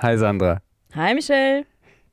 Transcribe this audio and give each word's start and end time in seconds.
Hi 0.00 0.16
Sandra. 0.16 0.62
Hi 0.94 1.14
Michelle. 1.14 1.66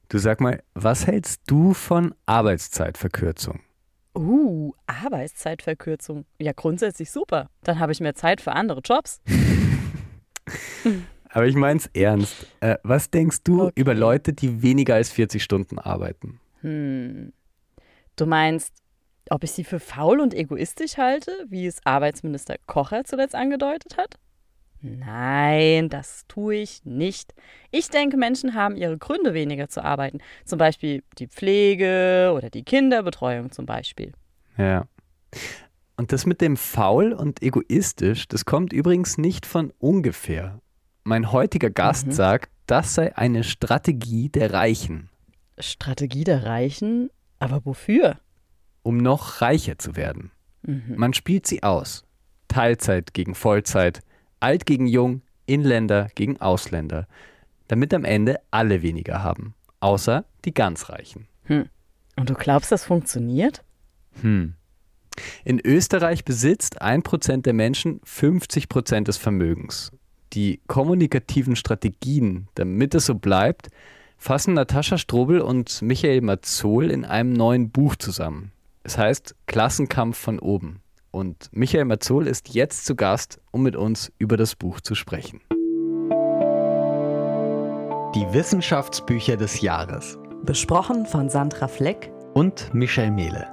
Du 0.10 0.18
sag 0.18 0.40
mal, 0.42 0.62
was 0.74 1.08
hältst 1.08 1.42
du 1.48 1.73
von 1.73 2.14
Arbeitszeitverkürzung? 2.26 3.60
Uh, 4.18 4.73
Arbeitszeitverkürzung. 4.88 6.25
Ja, 6.39 6.53
grundsätzlich 6.53 7.11
super. 7.11 7.49
Dann 7.63 7.79
habe 7.79 7.91
ich 7.91 7.99
mehr 7.99 8.15
Zeit 8.15 8.41
für 8.41 8.53
andere 8.53 8.81
Jobs. 8.81 9.19
Aber 11.29 11.45
ich 11.47 11.55
mein's 11.55 11.89
ernst. 11.93 12.47
Äh, 12.61 12.77
was 12.83 13.09
denkst 13.09 13.39
du 13.43 13.63
Okay. 13.63 13.73
über 13.75 13.93
Leute, 13.93 14.33
die 14.33 14.61
weniger 14.61 14.95
als 14.95 15.09
40 15.11 15.43
Stunden 15.43 15.79
arbeiten? 15.79 16.39
Hm. 16.61 17.33
Du 18.15 18.25
meinst, 18.25 18.73
ob 19.29 19.43
ich 19.43 19.52
sie 19.52 19.63
für 19.63 19.79
faul 19.79 20.20
und 20.21 20.33
egoistisch 20.33 20.97
halte, 20.97 21.31
wie 21.49 21.67
es 21.67 21.86
Arbeitsminister 21.86 22.55
Kocher 22.67 23.04
zuletzt 23.04 23.36
angedeutet 23.36 23.97
hat? 23.97 24.15
Nein, 24.86 25.89
das 25.89 26.25
tue 26.27 26.55
ich 26.55 26.86
nicht. 26.86 27.33
Ich 27.71 27.89
denke, 27.89 28.18
Menschen 28.18 28.54
haben 28.54 28.75
ihre 28.75 28.97
Gründe, 28.97 29.33
weniger 29.33 29.68
zu 29.68 29.83
arbeiten. 29.83 30.19
Zum 30.46 30.60
Beispiel 30.60 31.04
die 31.18 31.27
Pflege 31.27 32.32
oder 32.36 32.50
die 32.50 32.64
Kinderbetreuung 32.64 33.52
zum 33.52 33.66
Beispiel. 33.66 34.13
Ja. 34.58 34.86
Und 35.98 36.12
das 36.12 36.26
mit 36.26 36.41
dem 36.41 36.58
faul 36.58 37.13
und 37.13 37.41
egoistisch, 37.41 38.27
das 38.27 38.46
kommt 38.46 38.74
übrigens 38.74 39.18
nicht 39.18 39.46
von 39.46 39.74
ungefähr. 39.80 40.60
Mein 41.04 41.32
heutiger 41.32 41.70
Gast 41.70 42.08
Mhm. 42.08 42.12
sagt, 42.12 42.52
das 42.68 42.96
sei 42.96 43.16
eine 43.16 43.44
Strategie 43.44 44.30
der 44.30 44.54
Reichen, 44.54 45.10
Strategie 45.58 46.26
der 46.26 46.44
Reichen? 46.46 47.10
Aber 47.40 47.66
wofür? 47.66 48.20
um 48.84 48.98
noch 48.98 49.41
reicher 49.41 49.77
zu 49.80 49.96
werden. 49.96 50.32
Mhm. 50.63 50.94
Man 50.96 51.13
spielt 51.13 51.48
sie 51.48 51.63
aus. 51.63 52.04
Teilzeit 52.49 53.13
gegen 53.13 53.34
Vollzeit, 53.34 54.02
alt 54.40 54.66
gegen 54.66 54.88
jung, 54.88 55.22
Inländer 55.46 56.10
gegen 56.16 56.40
Ausländer. 56.42 57.08
Damit 57.68 57.94
am 57.94 58.06
Ende 58.06 58.40
alle 58.52 58.82
weniger 58.82 59.24
haben. 59.24 59.56
Außer 59.80 60.26
die 60.46 60.54
ganz 60.54 60.90
Reichen. 60.90 61.28
Und 62.16 62.30
du 62.30 62.34
glaubst, 62.34 62.72
das 62.72 62.86
funktioniert? 62.86 63.64
Hm. 64.22 64.53
In 65.44 65.59
Österreich 65.59 66.25
besitzt 66.25 66.81
1% 66.81 67.42
der 67.42 67.53
Menschen 67.53 68.02
50% 68.02 69.03
des 69.03 69.17
Vermögens. 69.17 69.92
Die 70.33 70.59
kommunikativen 70.67 71.55
Strategien, 71.55 72.47
damit 72.55 72.95
es 72.95 73.05
so 73.05 73.16
bleibt, 73.16 73.70
fassen 74.17 74.53
Natascha 74.53 74.97
Strobel 74.97 75.39
und 75.42 75.81
Michael 75.81 76.22
Mazzol 76.22 76.92
in 76.92 77.05
einem 77.05 77.33
neuen 77.33 77.70
Buch 77.70 77.95
zusammen. 77.95 78.52
Es 78.83 78.97
heißt 78.97 79.36
Klassenkampf 79.45 80.17
von 80.17 80.39
oben. 80.39 80.81
Und 81.16 81.47
Michael 81.53 81.85
Mazzol 81.85 82.27
ist 82.27 82.53
jetzt 82.53 82.85
zu 82.85 82.94
Gast, 82.94 83.39
um 83.52 83.63
mit 83.63 83.77
uns 83.77 84.11
über 84.17 84.35
das 84.35 84.53
Buch 84.53 84.81
zu 84.81 84.95
sprechen. 84.95 85.39
Die 88.13 88.33
Wissenschaftsbücher 88.33 89.38
des 89.38 89.61
Jahres 89.61 90.19
Besprochen 90.43 91.05
von 91.05 91.30
Sandra 91.30 91.69
Fleck, 91.69 92.11
und 92.33 92.73
Michel 92.73 93.11
Mehle. 93.11 93.47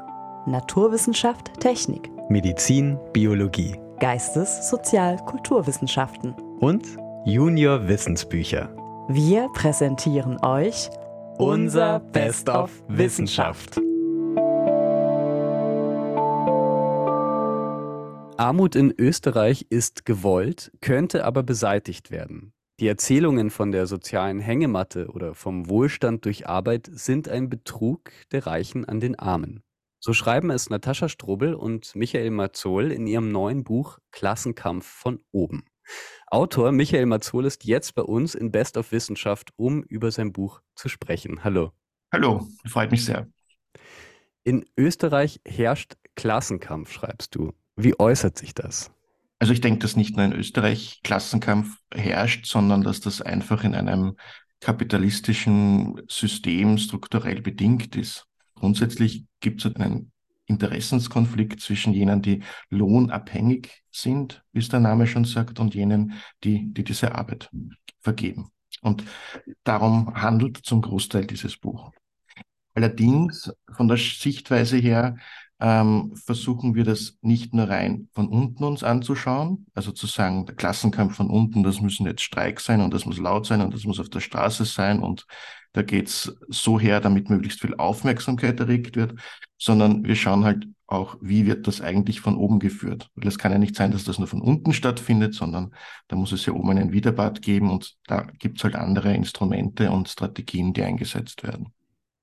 Naturwissenschaft, 0.45 1.61
Technik, 1.61 2.11
Medizin, 2.29 2.99
Biologie 3.13 3.79
Geistes-, 4.01 4.69
Sozial-, 4.69 5.19
Kulturwissenschaften. 5.25 6.35
und 6.59 6.85
Junior 7.25 7.87
Wissensbücher. 7.87 8.75
Wir 9.09 9.49
präsentieren 9.55 10.45
euch 10.45 10.91
Unser 11.39 12.01
Best 12.01 12.49
of 12.49 12.73
Wissenschaft. 12.89 13.81
Armut 18.39 18.77
in 18.77 18.95
Österreich 18.97 19.67
ist 19.69 20.07
gewollt, 20.07 20.73
könnte 20.81 21.25
aber 21.25 21.43
beseitigt 21.43 22.11
werden. 22.11 22.53
Die 22.81 22.89
Erzählungen 22.89 23.51
von 23.51 23.71
der 23.71 23.87
sozialen 23.87 24.41
Hängematte 24.41 25.09
oder 25.09 25.35
vom 25.35 25.69
Wohlstand 25.69 26.25
durch 26.25 26.49
Arbeit 26.49 26.89
sind 26.91 27.29
ein 27.29 27.49
Betrug 27.49 28.11
der 28.33 28.47
Reichen 28.47 28.85
an 28.87 29.01
den 29.01 29.19
Armen. 29.19 29.63
So 30.01 30.15
schreiben 30.15 30.51
es 30.51 30.71
Natascha 30.71 31.09
Strobel 31.09 31.55
und 31.55 31.95
Michael 31.95 32.31
Mazzol 32.31 32.91
in 32.91 33.07
ihrem 33.07 33.31
neuen 33.31 33.63
Buch 33.63 33.99
Klassenkampf 34.11 34.87
von 34.87 35.21
oben. 35.31 35.65
Autor 36.27 36.73
Michael 36.73 37.07
Mazzol 37.07 37.45
ist 37.45 37.65
jetzt 37.65 37.95
bei 37.95 38.03
uns 38.03 38.35
in 38.35 38.51
Best 38.51 38.77
of 38.77 38.91
Wissenschaft, 38.91 39.51
um 39.57 39.83
über 39.83 40.11
sein 40.11 40.33
Buch 40.33 40.63
zu 40.75 40.89
sprechen. 40.89 41.45
Hallo. 41.45 41.73
Hallo, 42.13 42.49
freut 42.67 42.91
mich 42.91 43.05
sehr. 43.05 43.29
In 44.43 44.65
Österreich 44.77 45.41
herrscht 45.47 45.97
Klassenkampf, 46.17 46.91
schreibst 46.91 47.35
du. 47.35 47.53
Wie 47.83 47.99
äußert 47.99 48.39
sich 48.39 48.55
das? 48.55 48.91
Also 49.39 49.53
ich 49.53 49.61
denke, 49.61 49.81
dass 49.81 49.97
nicht 49.97 50.17
nur 50.17 50.25
in 50.25 50.33
Österreich 50.33 51.01
Klassenkampf 51.03 51.77
herrscht, 51.93 52.47
sondern 52.47 52.83
dass 52.83 53.01
das 53.01 53.21
einfach 53.21 53.65
in 53.65 53.75
einem 53.75 54.17
kapitalistischen 54.61 56.01
System 56.09 56.79
strukturell 56.79 57.43
bedingt 57.43 57.97
ist. 57.97 58.27
Grundsätzlich 58.55 59.25
gibt 59.41 59.65
es 59.65 59.75
einen 59.75 60.13
Interessenskonflikt 60.47 61.61
zwischen 61.61 61.93
jenen, 61.93 62.23
die 62.23 62.45
lohnabhängig 62.71 63.83
sind, 63.91 64.45
wie 64.53 64.61
es 64.61 64.69
der 64.69 64.81
Name 64.81 65.09
schon 65.09 65.25
sagt, 65.25 65.59
und 65.59 65.75
jenen, 65.75 66.15
die, 66.45 66.73
die 66.73 66.85
diese 66.85 67.17
Arbeit 67.17 67.51
vergeben. 68.01 68.51
Und 68.81 69.03
darum 69.65 70.15
handelt 70.15 70.59
zum 70.59 70.83
Großteil 70.83 71.27
dieses 71.27 71.57
Buch. 71.57 71.91
Allerdings 72.75 73.53
von 73.73 73.89
der 73.89 73.97
Sichtweise 73.97 74.77
her 74.77 75.17
ähm, 75.63 76.17
versuchen 76.17 76.75
wir 76.75 76.83
das 76.83 77.19
nicht 77.23 77.55
nur 77.55 77.69
rein 77.69 78.09
von 78.13 78.27
unten 78.27 78.65
uns 78.65 78.83
anzuschauen, 78.83 79.67
also 79.75 79.93
zu 79.93 80.09
sagen, 80.09 80.45
der 80.45 80.57
Klassenkampf 80.57 81.15
von 81.15 81.31
unten, 81.31 81.63
das 81.63 81.81
müssen 81.81 82.05
jetzt 82.05 82.23
Streik 82.23 82.59
sein 82.59 82.81
und 82.81 82.93
das 82.93 83.07
muss 83.07 83.19
laut 83.19 83.47
sein 83.47 83.61
und 83.61 83.73
das 83.73 83.85
muss 83.85 84.01
auf 84.01 84.09
der 84.09 84.19
Straße 84.19 84.65
sein 84.65 84.99
und 84.99 85.25
da 85.73 85.83
geht's 85.83 86.35
so 86.49 86.81
her, 86.81 86.99
damit 86.99 87.31
möglichst 87.31 87.61
viel 87.61 87.77
Aufmerksamkeit 87.77 88.59
erregt 88.59 88.97
wird, 88.97 89.15
sondern 89.57 90.05
wir 90.05 90.17
schauen 90.17 90.45
halt 90.45 90.67
auch, 90.89 91.17
wie 91.21 91.47
wird 91.47 91.69
das 91.69 91.81
eigentlich 91.81 92.21
von 92.21 92.37
oben 92.37 92.59
geführt. 92.59 93.09
Weil 93.15 93.29
es 93.29 93.39
kann 93.39 93.53
ja 93.53 93.59
nicht 93.59 93.77
sein, 93.77 93.93
dass 93.93 94.03
das 94.03 94.19
nur 94.19 94.27
von 94.27 94.43
unten 94.43 94.73
stattfindet, 94.73 95.33
sondern 95.33 95.73
da 96.09 96.17
muss 96.17 96.33
es 96.33 96.45
ja 96.45 96.55
oben 96.55 96.71
einen 96.71 96.93
Widerbad 96.93 97.41
geben 97.41 97.71
und 97.71 97.95
da 98.09 98.27
gibt's 98.41 98.65
halt 98.65 98.75
andere 98.75 99.15
Instrumente 99.15 99.93
und 99.93 100.09
Strategien, 100.09 100.73
die 100.73 100.83
eingesetzt 100.83 101.45
werden. 101.45 101.73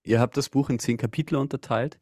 Ihr 0.03 0.19
habt 0.19 0.35
das 0.35 0.49
Buch 0.49 0.69
in 0.69 0.77
zehn 0.77 0.97
Kapitel 0.97 1.37
unterteilt 1.37 1.99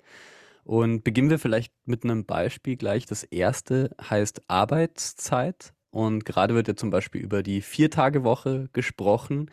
und 0.68 1.06
beginnen 1.06 1.30
wir 1.30 1.40
vielleicht 1.40 1.74
mit 1.86 2.04
einem 2.04 2.26
Beispiel 2.26 2.76
gleich. 2.76 3.06
Das 3.06 3.24
erste 3.24 3.96
heißt 4.02 4.42
Arbeitszeit 4.50 5.74
und 5.92 6.26
gerade 6.26 6.56
wird 6.56 6.68
ja 6.68 6.76
zum 6.76 6.90
Beispiel 6.90 7.22
über 7.22 7.42
die 7.42 7.62
Viertagewoche 7.62 8.70
gesprochen. 8.74 9.50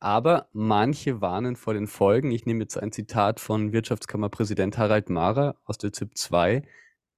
Aber 0.00 0.48
manche 0.52 1.22
warnen 1.22 1.56
vor 1.56 1.72
den 1.72 1.86
Folgen. 1.86 2.30
Ich 2.30 2.44
nehme 2.44 2.60
jetzt 2.60 2.76
ein 2.76 2.92
Zitat 2.92 3.40
von 3.40 3.72
Wirtschaftskammerpräsident 3.72 4.76
Harald 4.76 5.08
Mahrer 5.08 5.56
aus 5.64 5.78
der 5.78 5.94
ZIP 5.94 6.18
2. 6.18 6.62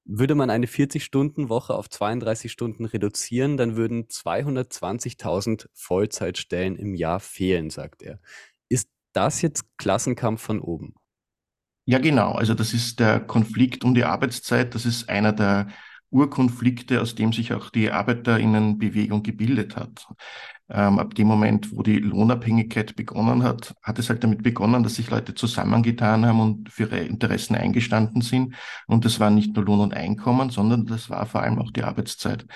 Würde 0.04 0.36
man 0.36 0.48
eine 0.48 0.66
40-Stunden-Woche 0.66 1.74
auf 1.74 1.90
32 1.90 2.50
Stunden 2.50 2.84
reduzieren, 2.84 3.56
dann 3.56 3.74
würden 3.74 4.04
220.000 4.04 5.66
Vollzeitstellen 5.72 6.76
im 6.76 6.94
Jahr 6.94 7.18
fehlen, 7.18 7.70
sagt 7.70 8.02
er. 8.02 8.20
Ist 8.68 8.88
das 9.12 9.42
jetzt 9.42 9.64
Klassenkampf 9.78 10.42
von 10.42 10.60
oben? 10.60 10.94
Ja, 11.84 11.98
genau. 11.98 12.32
Also 12.32 12.54
das 12.54 12.74
ist 12.74 13.00
der 13.00 13.20
Konflikt 13.20 13.84
um 13.84 13.94
die 13.94 14.04
Arbeitszeit. 14.04 14.74
Das 14.74 14.86
ist 14.86 15.08
einer 15.08 15.32
der 15.32 15.66
Urkonflikte, 16.10 17.00
aus 17.00 17.14
dem 17.14 17.32
sich 17.32 17.52
auch 17.54 17.70
die 17.70 17.90
Arbeiterinnenbewegung 17.90 19.22
gebildet 19.22 19.76
hat. 19.76 20.06
Ähm, 20.68 20.98
ab 20.98 21.14
dem 21.14 21.26
Moment, 21.26 21.74
wo 21.76 21.82
die 21.82 21.98
Lohnabhängigkeit 21.98 22.94
begonnen 22.96 23.42
hat, 23.42 23.74
hat 23.82 23.98
es 23.98 24.10
halt 24.10 24.22
damit 24.22 24.42
begonnen, 24.42 24.82
dass 24.82 24.94
sich 24.94 25.10
Leute 25.10 25.34
zusammengetan 25.34 26.24
haben 26.24 26.40
und 26.40 26.70
für 26.70 26.84
ihre 26.84 27.00
Interessen 27.00 27.56
eingestanden 27.56 28.22
sind. 28.22 28.54
Und 28.86 29.04
das 29.04 29.18
war 29.18 29.30
nicht 29.30 29.56
nur 29.56 29.64
Lohn 29.64 29.80
und 29.80 29.94
Einkommen, 29.94 30.50
sondern 30.50 30.86
das 30.86 31.10
war 31.10 31.26
vor 31.26 31.42
allem 31.42 31.58
auch 31.58 31.72
die 31.72 31.82
Arbeitszeit. 31.82 32.46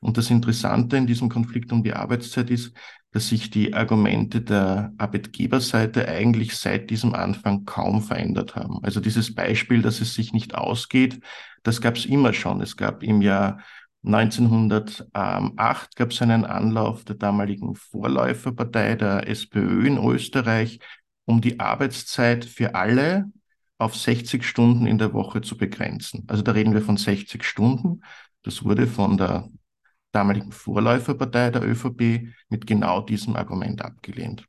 Und 0.00 0.18
das 0.18 0.30
Interessante 0.30 0.96
in 0.96 1.06
diesem 1.06 1.28
Konflikt 1.28 1.72
um 1.72 1.82
die 1.82 1.94
Arbeitszeit 1.94 2.50
ist, 2.50 2.72
dass 3.16 3.28
sich 3.28 3.48
die 3.48 3.72
Argumente 3.72 4.42
der 4.42 4.92
Arbeitgeberseite 4.98 6.06
eigentlich 6.06 6.54
seit 6.54 6.90
diesem 6.90 7.14
Anfang 7.14 7.64
kaum 7.64 8.02
verändert 8.02 8.56
haben. 8.56 8.80
Also 8.82 9.00
dieses 9.00 9.34
Beispiel, 9.34 9.80
dass 9.80 10.02
es 10.02 10.12
sich 10.12 10.34
nicht 10.34 10.54
ausgeht, 10.54 11.20
das 11.62 11.80
gab 11.80 11.96
es 11.96 12.04
immer 12.04 12.34
schon. 12.34 12.60
Es 12.60 12.76
gab 12.76 13.02
im 13.02 13.22
Jahr 13.22 13.60
1908 14.04 15.96
gab 15.96 16.10
es 16.10 16.20
einen 16.20 16.44
Anlauf 16.44 17.04
der 17.04 17.16
damaligen 17.16 17.74
Vorläuferpartei 17.74 18.96
der 18.96 19.26
SPÖ 19.26 19.86
in 19.86 19.96
Österreich, 19.96 20.80
um 21.24 21.40
die 21.40 21.58
Arbeitszeit 21.58 22.44
für 22.44 22.74
alle 22.74 23.32
auf 23.78 23.96
60 23.96 24.44
Stunden 24.44 24.86
in 24.86 24.98
der 24.98 25.14
Woche 25.14 25.40
zu 25.40 25.56
begrenzen. 25.56 26.24
Also 26.26 26.42
da 26.42 26.52
reden 26.52 26.74
wir 26.74 26.82
von 26.82 26.98
60 26.98 27.44
Stunden. 27.44 28.02
Das 28.42 28.62
wurde 28.62 28.86
von 28.86 29.16
der 29.16 29.48
damaligen 30.16 30.50
Vorläuferpartei 30.50 31.50
der 31.50 31.62
ÖVP 31.62 32.32
mit 32.48 32.66
genau 32.66 33.02
diesem 33.02 33.36
Argument 33.36 33.82
abgelehnt. 33.82 34.46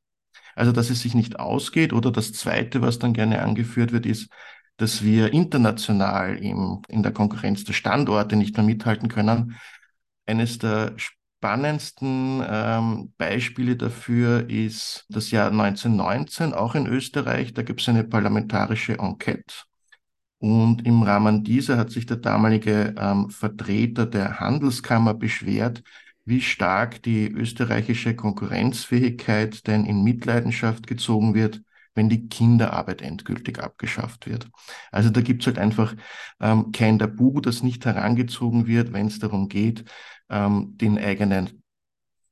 Also, 0.56 0.72
dass 0.72 0.90
es 0.90 1.02
sich 1.02 1.14
nicht 1.14 1.40
ausgeht 1.40 1.92
oder 1.94 2.10
das 2.12 2.32
Zweite, 2.32 2.82
was 2.82 3.00
dann 3.00 3.14
gerne 3.14 3.42
angeführt 3.42 3.92
wird, 3.92 4.06
ist, 4.06 4.30
dass 4.78 5.04
wir 5.04 5.34
international 5.34 6.38
im, 6.38 6.82
in 6.88 7.04
der 7.04 7.12
Konkurrenz 7.12 7.66
der 7.66 7.74
Standorte 7.74 8.38
nicht 8.38 8.56
mehr 8.56 8.66
mithalten 8.66 9.10
können. 9.10 9.58
Eines 10.26 10.58
der 10.58 10.94
spannendsten 10.96 12.44
ähm, 12.48 13.14
Beispiele 13.18 13.76
dafür 13.76 14.50
ist 14.50 15.06
das 15.10 15.32
Jahr 15.32 15.52
1919, 15.52 16.54
auch 16.54 16.76
in 16.76 16.88
Österreich. 16.88 17.54
Da 17.54 17.62
gibt 17.62 17.82
es 17.82 17.90
eine 17.90 18.04
parlamentarische 18.06 18.98
Enquete. 19.00 19.67
Und 20.40 20.86
im 20.86 21.02
Rahmen 21.02 21.44
dieser 21.44 21.78
hat 21.78 21.90
sich 21.90 22.06
der 22.06 22.18
damalige 22.18 22.94
ähm, 22.98 23.30
Vertreter 23.30 24.06
der 24.06 24.40
Handelskammer 24.40 25.14
beschwert, 25.14 25.82
wie 26.26 26.42
stark 26.42 27.02
die 27.04 27.28
österreichische 27.28 28.16
Konkurrenzfähigkeit 28.16 29.66
denn 29.66 29.86
in 29.86 30.04
Mitleidenschaft 30.04 30.86
gezogen 30.86 31.34
wird, 31.34 31.62
wenn 31.96 32.10
die 32.10 32.28
Kinderarbeit 32.28 33.02
endgültig 33.02 33.60
abgeschafft 33.60 34.28
wird. 34.28 34.48
Also 34.92 35.10
da 35.10 35.22
gibt 35.22 35.42
es 35.42 35.48
halt 35.48 35.58
einfach 35.58 35.96
ähm, 36.40 36.72
kein 36.72 37.00
Tabu, 37.00 37.42
das 37.42 37.64
nicht 37.64 37.86
herangezogen 37.86 38.68
wird, 38.68 38.94
wenn 38.94 39.08
es 39.08 39.20
darum 39.20 39.50
geht, 39.50 39.86
ähm, 40.30 40.78
den 40.78 41.00
eigenen 41.00 41.64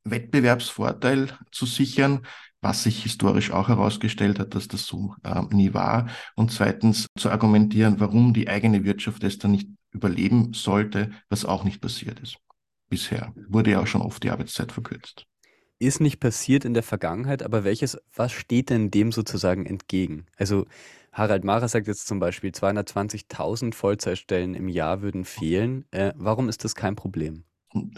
Wettbewerbsvorteil 0.03 1.29
zu 1.51 1.65
sichern, 1.65 2.21
was 2.65 2.81
sich 2.81 3.03
historisch 3.03 3.51
auch 3.51 3.67
herausgestellt 3.67 4.39
hat, 4.39 4.55
dass 4.55 4.67
das 4.67 4.87
so 4.87 5.13
äh, 5.21 5.39
nie 5.51 5.75
war. 5.75 6.09
Und 6.35 6.51
zweitens 6.51 7.05
zu 7.15 7.29
argumentieren, 7.29 7.99
warum 7.99 8.33
die 8.33 8.49
eigene 8.49 8.83
Wirtschaft 8.83 9.23
es 9.23 9.37
dann 9.37 9.51
nicht 9.51 9.69
überleben 9.91 10.51
sollte, 10.53 11.11
was 11.29 11.45
auch 11.45 11.63
nicht 11.63 11.79
passiert 11.79 12.19
ist. 12.21 12.37
Bisher 12.89 13.33
wurde 13.49 13.69
ja 13.69 13.81
auch 13.81 13.87
schon 13.87 14.01
oft 14.01 14.23
die 14.23 14.31
Arbeitszeit 14.31 14.71
verkürzt. 14.71 15.27
Ist 15.77 16.01
nicht 16.01 16.19
passiert 16.19 16.65
in 16.65 16.73
der 16.73 16.81
Vergangenheit, 16.81 17.43
aber 17.43 17.63
welches, 17.65 17.99
was 18.15 18.31
steht 18.31 18.71
denn 18.71 18.89
dem 18.89 19.11
sozusagen 19.11 19.67
entgegen? 19.67 20.25
Also 20.35 20.65
Harald 21.11 21.43
Mara 21.43 21.67
sagt 21.67 21.85
jetzt 21.85 22.07
zum 22.07 22.19
Beispiel, 22.19 22.49
220.000 22.49 23.75
Vollzeitstellen 23.75 24.55
im 24.55 24.69
Jahr 24.69 25.03
würden 25.03 25.23
fehlen. 25.23 25.85
Äh, 25.91 26.13
warum 26.15 26.49
ist 26.49 26.63
das 26.63 26.73
kein 26.73 26.95
Problem? 26.95 27.43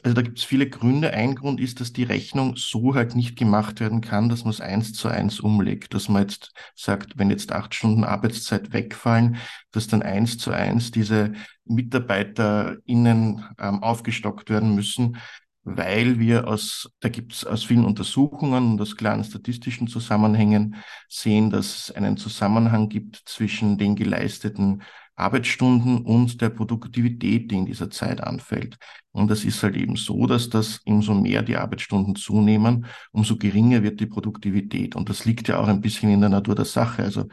Also 0.03 0.15
da 0.15 0.21
gibt 0.23 0.39
es 0.39 0.43
viele 0.43 0.69
Gründe. 0.69 1.11
Ein 1.11 1.35
Grund 1.35 1.59
ist, 1.59 1.79
dass 1.79 1.93
die 1.93 2.03
Rechnung 2.03 2.55
so 2.55 2.95
halt 2.95 3.15
nicht 3.15 3.37
gemacht 3.37 3.79
werden 3.79 4.01
kann, 4.01 4.27
dass 4.27 4.43
man 4.43 4.51
es 4.51 4.61
eins 4.61 4.93
zu 4.93 5.07
eins 5.07 5.39
umlegt. 5.39 5.93
Dass 5.93 6.09
man 6.09 6.23
jetzt 6.23 6.51
sagt, 6.75 7.17
wenn 7.17 7.29
jetzt 7.29 7.51
acht 7.51 7.75
Stunden 7.75 8.03
Arbeitszeit 8.03 8.73
wegfallen, 8.73 9.37
dass 9.71 9.87
dann 9.87 10.01
eins 10.01 10.37
zu 10.37 10.51
eins 10.51 10.89
diese 10.91 11.33
MitarbeiterInnen 11.65 13.45
ähm, 13.59 13.83
aufgestockt 13.83 14.49
werden 14.49 14.73
müssen, 14.73 15.17
weil 15.63 16.17
wir 16.17 16.47
aus, 16.47 16.89
da 17.01 17.09
gibt 17.09 17.33
es 17.33 17.45
aus 17.45 17.65
vielen 17.65 17.85
Untersuchungen 17.85 18.71
und 18.71 18.81
aus 18.81 18.95
klaren 18.95 19.23
statistischen 19.23 19.87
Zusammenhängen 19.87 20.77
sehen, 21.09 21.49
dass 21.49 21.89
es 21.89 21.91
einen 21.91 22.17
Zusammenhang 22.17 22.87
gibt 22.89 23.21
zwischen 23.25 23.77
den 23.77 23.95
geleisteten 23.95 24.81
Arbeitsstunden 25.17 26.03
und 26.05 26.39
der 26.41 26.49
Produktivität, 26.49 27.51
die 27.51 27.55
in 27.55 27.65
dieser 27.65 27.89
Zeit 27.89 28.21
anfällt. 28.21 28.77
Und 29.11 29.29
das 29.29 29.43
ist 29.43 29.61
halt 29.63 29.75
eben 29.75 29.95
so, 29.95 30.27
dass 30.27 30.49
das 30.49 30.79
umso 30.85 31.15
mehr 31.15 31.41
die 31.41 31.57
Arbeitsstunden 31.57 32.15
zunehmen, 32.15 32.85
umso 33.11 33.35
geringer 33.35 33.81
wird 33.83 33.99
die 33.99 34.05
Produktivität. 34.05 34.95
Und 34.95 35.09
das 35.09 35.25
liegt 35.25 35.47
ja 35.47 35.59
auch 35.59 35.67
ein 35.67 35.81
bisschen 35.81 36.11
in 36.11 36.21
der 36.21 36.29
Natur 36.29 36.53
der 36.53 36.65
Sache. 36.65 37.03
Also 37.03 37.25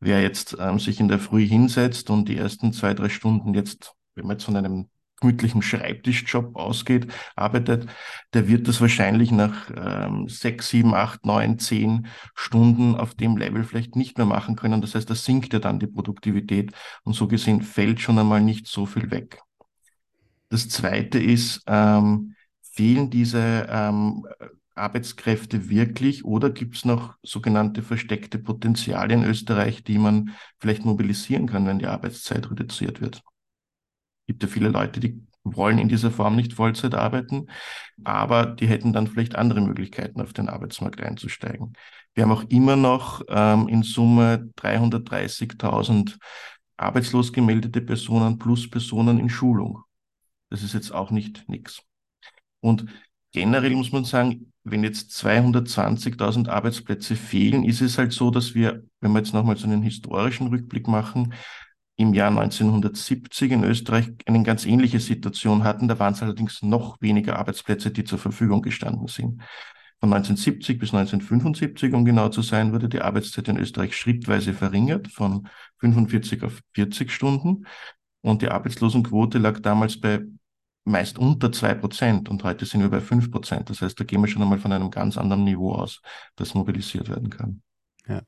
wer 0.00 0.20
jetzt 0.22 0.56
ähm, 0.58 0.80
sich 0.80 0.98
in 0.98 1.08
der 1.08 1.20
Früh 1.20 1.46
hinsetzt 1.46 2.10
und 2.10 2.28
die 2.28 2.36
ersten 2.36 2.72
zwei, 2.72 2.94
drei 2.94 3.08
Stunden 3.08 3.54
jetzt, 3.54 3.94
wenn 4.16 4.26
man 4.26 4.36
jetzt 4.36 4.44
von 4.44 4.56
einem 4.56 4.88
gemütlichen 5.20 5.62
Schreibtischjob 5.62 6.56
ausgeht, 6.56 7.12
arbeitet, 7.36 7.86
der 8.32 8.48
wird 8.48 8.68
das 8.68 8.80
wahrscheinlich 8.80 9.30
nach 9.30 9.70
ähm, 9.76 10.28
sechs, 10.28 10.70
sieben, 10.70 10.94
acht, 10.94 11.24
neun, 11.26 11.58
zehn 11.58 12.06
Stunden 12.34 12.94
auf 12.94 13.14
dem 13.14 13.36
Level 13.36 13.64
vielleicht 13.64 13.96
nicht 13.96 14.18
mehr 14.18 14.26
machen 14.26 14.56
können. 14.56 14.80
Das 14.80 14.94
heißt, 14.94 15.08
da 15.08 15.14
sinkt 15.14 15.52
ja 15.52 15.58
dann 15.58 15.78
die 15.78 15.86
Produktivität 15.86 16.72
und 17.04 17.14
so 17.14 17.28
gesehen 17.28 17.62
fällt 17.62 18.00
schon 18.00 18.18
einmal 18.18 18.40
nicht 18.40 18.66
so 18.66 18.86
viel 18.86 19.10
weg. 19.10 19.40
Das 20.48 20.68
zweite 20.68 21.18
ist, 21.18 21.62
ähm, 21.66 22.34
fehlen 22.62 23.10
diese 23.10 23.66
ähm, 23.70 24.26
Arbeitskräfte 24.74 25.68
wirklich 25.68 26.24
oder 26.24 26.50
gibt 26.50 26.76
es 26.76 26.84
noch 26.84 27.14
sogenannte 27.22 27.82
versteckte 27.82 28.38
Potenziale 28.38 29.14
in 29.14 29.24
Österreich, 29.24 29.84
die 29.84 29.98
man 29.98 30.30
vielleicht 30.58 30.84
mobilisieren 30.84 31.46
kann, 31.46 31.66
wenn 31.66 31.78
die 31.78 31.86
Arbeitszeit 31.86 32.50
reduziert 32.50 33.00
wird? 33.00 33.22
Gibt 34.30 34.44
ja 34.44 34.48
viele 34.48 34.68
Leute, 34.68 35.00
die 35.00 35.20
wollen 35.42 35.78
in 35.78 35.88
dieser 35.88 36.12
Form 36.12 36.36
nicht 36.36 36.52
Vollzeit 36.52 36.94
arbeiten, 36.94 37.48
aber 38.04 38.46
die 38.46 38.68
hätten 38.68 38.92
dann 38.92 39.08
vielleicht 39.08 39.34
andere 39.34 39.60
Möglichkeiten, 39.60 40.20
auf 40.20 40.32
den 40.32 40.48
Arbeitsmarkt 40.48 41.00
einzusteigen. 41.00 41.72
Wir 42.14 42.22
haben 42.22 42.30
auch 42.30 42.44
immer 42.48 42.76
noch 42.76 43.22
ähm, 43.28 43.66
in 43.66 43.82
Summe 43.82 44.48
330.000 44.56 46.16
arbeitslos 46.76 47.32
gemeldete 47.32 47.80
Personen 47.80 48.38
plus 48.38 48.70
Personen 48.70 49.18
in 49.18 49.28
Schulung. 49.28 49.82
Das 50.48 50.62
ist 50.62 50.74
jetzt 50.74 50.92
auch 50.92 51.10
nicht 51.10 51.48
nichts. 51.48 51.82
Und 52.60 52.86
generell 53.32 53.74
muss 53.74 53.90
man 53.90 54.04
sagen, 54.04 54.52
wenn 54.62 54.84
jetzt 54.84 55.10
220.000 55.24 56.48
Arbeitsplätze 56.48 57.16
fehlen, 57.16 57.64
ist 57.64 57.80
es 57.80 57.98
halt 57.98 58.12
so, 58.12 58.30
dass 58.30 58.54
wir, 58.54 58.84
wenn 59.00 59.10
wir 59.10 59.18
jetzt 59.18 59.34
nochmal 59.34 59.56
so 59.56 59.66
einen 59.66 59.82
historischen 59.82 60.46
Rückblick 60.46 60.86
machen, 60.86 61.34
im 62.00 62.14
Jahr 62.14 62.30
1970 62.30 63.52
in 63.52 63.64
Österreich 63.64 64.10
eine 64.24 64.42
ganz 64.42 64.64
ähnliche 64.64 65.00
Situation 65.00 65.64
hatten. 65.64 65.86
Da 65.86 65.98
waren 65.98 66.14
es 66.14 66.22
allerdings 66.22 66.62
noch 66.62 66.96
weniger 67.00 67.38
Arbeitsplätze, 67.38 67.90
die 67.90 68.04
zur 68.04 68.18
Verfügung 68.18 68.62
gestanden 68.62 69.06
sind. 69.06 69.42
Von 70.00 70.10
1970 70.14 70.78
bis 70.78 70.94
1975, 70.94 71.92
um 71.92 72.06
genau 72.06 72.30
zu 72.30 72.40
sein, 72.40 72.72
wurde 72.72 72.88
die 72.88 73.02
Arbeitszeit 73.02 73.48
in 73.48 73.58
Österreich 73.58 73.94
schrittweise 73.94 74.54
verringert 74.54 75.08
von 75.08 75.46
45 75.80 76.42
auf 76.42 76.60
40 76.74 77.12
Stunden. 77.12 77.66
Und 78.22 78.40
die 78.40 78.48
Arbeitslosenquote 78.48 79.36
lag 79.36 79.60
damals 79.60 80.00
bei 80.00 80.20
meist 80.84 81.18
unter 81.18 81.52
zwei 81.52 81.74
Prozent 81.74 82.30
und 82.30 82.42
heute 82.44 82.64
sind 82.64 82.80
wir 82.80 82.88
bei 82.88 83.02
fünf 83.02 83.30
Prozent. 83.30 83.68
Das 83.68 83.82
heißt, 83.82 84.00
da 84.00 84.04
gehen 84.04 84.22
wir 84.22 84.28
schon 84.28 84.40
einmal 84.40 84.58
von 84.58 84.72
einem 84.72 84.90
ganz 84.90 85.18
anderen 85.18 85.44
Niveau 85.44 85.72
aus, 85.72 86.00
das 86.36 86.54
mobilisiert 86.54 87.10
werden 87.10 87.28
kann. 87.28 87.60
Ja, 88.08 88.22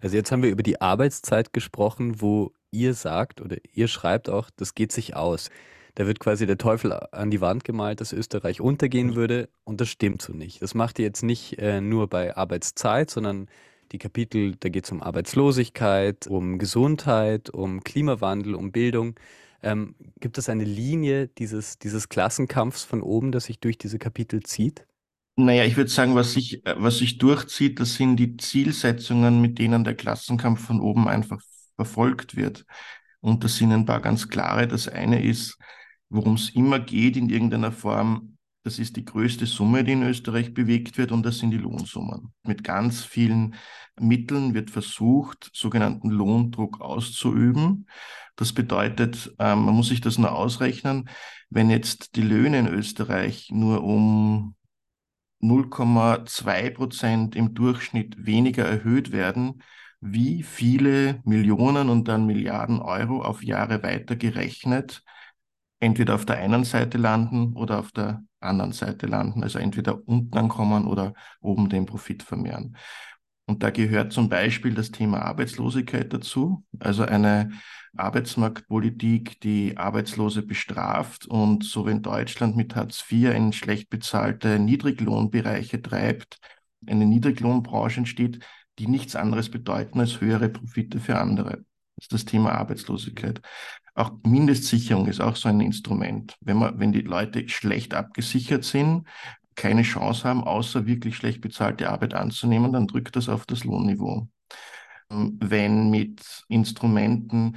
also 0.00 0.16
jetzt 0.16 0.32
haben 0.32 0.42
wir 0.42 0.50
über 0.50 0.62
die 0.62 0.80
Arbeitszeit 0.80 1.52
gesprochen, 1.52 2.22
wo 2.22 2.52
ihr 2.70 2.94
sagt 2.94 3.40
oder 3.40 3.56
ihr 3.72 3.88
schreibt 3.88 4.28
auch, 4.28 4.50
das 4.56 4.74
geht 4.74 4.92
sich 4.92 5.16
aus. 5.16 5.50
Da 5.94 6.06
wird 6.06 6.20
quasi 6.20 6.46
der 6.46 6.58
Teufel 6.58 6.92
an 6.92 7.30
die 7.30 7.40
Wand 7.40 7.64
gemalt, 7.64 8.00
dass 8.00 8.12
Österreich 8.12 8.60
untergehen 8.60 9.16
würde 9.16 9.48
und 9.64 9.80
das 9.80 9.88
stimmt 9.88 10.22
so 10.22 10.32
nicht. 10.32 10.62
Das 10.62 10.74
macht 10.74 10.98
ihr 10.98 11.04
jetzt 11.04 11.22
nicht 11.22 11.58
äh, 11.58 11.80
nur 11.80 12.08
bei 12.08 12.36
Arbeitszeit, 12.36 13.10
sondern 13.10 13.48
die 13.92 13.98
Kapitel, 13.98 14.54
da 14.60 14.68
geht 14.68 14.84
es 14.84 14.92
um 14.92 15.02
Arbeitslosigkeit, 15.02 16.26
um 16.26 16.58
Gesundheit, 16.58 17.50
um 17.50 17.82
Klimawandel, 17.82 18.54
um 18.54 18.70
Bildung. 18.70 19.14
Ähm, 19.62 19.96
gibt 20.20 20.38
es 20.38 20.48
eine 20.48 20.64
Linie 20.64 21.28
dieses, 21.28 21.78
dieses 21.78 22.08
Klassenkampfs 22.08 22.84
von 22.84 23.02
oben, 23.02 23.32
das 23.32 23.46
sich 23.46 23.58
durch 23.58 23.76
diese 23.76 23.98
Kapitel 23.98 24.42
zieht? 24.42 24.86
Naja, 25.36 25.64
ich 25.64 25.76
würde 25.76 25.90
sagen, 25.90 26.14
was 26.14 26.32
sich, 26.32 26.62
was 26.64 26.98
sich 26.98 27.18
durchzieht, 27.18 27.80
das 27.80 27.94
sind 27.94 28.16
die 28.16 28.36
Zielsetzungen, 28.36 29.40
mit 29.40 29.58
denen 29.58 29.84
der 29.84 29.94
Klassenkampf 29.94 30.66
von 30.66 30.80
oben 30.80 31.08
einfach 31.08 31.40
verfolgt 31.78 32.34
wird. 32.34 32.66
Und 33.20 33.44
das 33.44 33.56
sind 33.56 33.72
ein 33.72 33.86
paar 33.86 34.00
ganz 34.00 34.28
klare. 34.28 34.66
Das 34.66 34.88
eine 34.88 35.22
ist, 35.22 35.56
worum 36.08 36.34
es 36.34 36.50
immer 36.50 36.80
geht 36.80 37.16
in 37.16 37.30
irgendeiner 37.30 37.70
Form, 37.70 38.36
das 38.64 38.80
ist 38.80 38.96
die 38.96 39.04
größte 39.04 39.46
Summe, 39.46 39.84
die 39.84 39.92
in 39.92 40.02
Österreich 40.02 40.52
bewegt 40.52 40.98
wird, 40.98 41.12
und 41.12 41.24
das 41.24 41.38
sind 41.38 41.52
die 41.52 41.58
Lohnsummen. 41.58 42.32
Mit 42.42 42.64
ganz 42.64 43.04
vielen 43.04 43.54
Mitteln 43.98 44.54
wird 44.54 44.70
versucht, 44.70 45.50
sogenannten 45.54 46.10
Lohndruck 46.10 46.80
auszuüben. 46.80 47.88
Das 48.36 48.52
bedeutet, 48.52 49.34
ähm, 49.38 49.64
man 49.64 49.74
muss 49.74 49.88
sich 49.88 50.00
das 50.00 50.18
nur 50.18 50.32
ausrechnen, 50.32 51.08
wenn 51.48 51.70
jetzt 51.70 52.16
die 52.16 52.22
Löhne 52.22 52.58
in 52.58 52.68
Österreich 52.68 53.50
nur 53.52 53.84
um 53.84 54.56
0,2 55.40 56.70
Prozent 56.70 57.36
im 57.36 57.54
Durchschnitt 57.54 58.26
weniger 58.26 58.64
erhöht 58.64 59.12
werden, 59.12 59.62
wie 60.00 60.42
viele 60.42 61.20
Millionen 61.24 61.88
und 61.88 62.08
dann 62.08 62.26
Milliarden 62.26 62.80
Euro 62.80 63.22
auf 63.22 63.42
Jahre 63.42 63.82
weiter 63.82 64.16
gerechnet 64.16 65.02
entweder 65.80 66.14
auf 66.14 66.24
der 66.24 66.38
einen 66.38 66.64
Seite 66.64 66.98
landen 66.98 67.54
oder 67.54 67.78
auf 67.78 67.92
der 67.92 68.22
anderen 68.40 68.72
Seite 68.72 69.06
landen, 69.06 69.42
also 69.42 69.58
entweder 69.58 70.00
unten 70.06 70.36
ankommen 70.36 70.86
oder 70.86 71.14
oben 71.40 71.68
den 71.68 71.86
Profit 71.86 72.22
vermehren. 72.22 72.76
Und 73.46 73.62
da 73.62 73.70
gehört 73.70 74.12
zum 74.12 74.28
Beispiel 74.28 74.74
das 74.74 74.90
Thema 74.90 75.22
Arbeitslosigkeit 75.22 76.12
dazu, 76.12 76.64
also 76.80 77.04
eine 77.04 77.50
Arbeitsmarktpolitik, 77.96 79.40
die 79.40 79.76
Arbeitslose 79.76 80.42
bestraft 80.42 81.26
und 81.26 81.64
so 81.64 81.86
wie 81.86 81.92
in 81.92 82.02
Deutschland 82.02 82.56
mit 82.56 82.76
Hartz 82.76 83.02
IV 83.10 83.34
in 83.34 83.52
schlecht 83.52 83.88
bezahlte 83.88 84.58
Niedriglohnbereiche 84.58 85.80
treibt, 85.80 86.38
eine 86.86 87.06
Niedriglohnbranche 87.06 88.00
entsteht, 88.00 88.44
die 88.78 88.86
nichts 88.86 89.16
anderes 89.16 89.50
bedeuten 89.50 90.00
als 90.00 90.20
höhere 90.20 90.48
Profite 90.48 91.00
für 91.00 91.18
andere. 91.18 91.64
Das 91.96 92.04
ist 92.04 92.12
das 92.12 92.24
Thema 92.24 92.52
Arbeitslosigkeit. 92.52 93.40
Auch 93.94 94.12
Mindestsicherung 94.24 95.06
ist 95.08 95.20
auch 95.20 95.34
so 95.34 95.48
ein 95.48 95.60
Instrument. 95.60 96.36
Wenn 96.40 96.58
man, 96.58 96.78
wenn 96.78 96.92
die 96.92 97.00
Leute 97.00 97.48
schlecht 97.48 97.94
abgesichert 97.94 98.64
sind, 98.64 99.08
keine 99.56 99.82
Chance 99.82 100.28
haben, 100.28 100.44
außer 100.44 100.86
wirklich 100.86 101.16
schlecht 101.16 101.40
bezahlte 101.40 101.90
Arbeit 101.90 102.14
anzunehmen, 102.14 102.72
dann 102.72 102.86
drückt 102.86 103.16
das 103.16 103.28
auf 103.28 103.44
das 103.44 103.64
Lohnniveau. 103.64 104.28
Wenn 105.08 105.90
mit 105.90 106.44
Instrumenten 106.48 107.56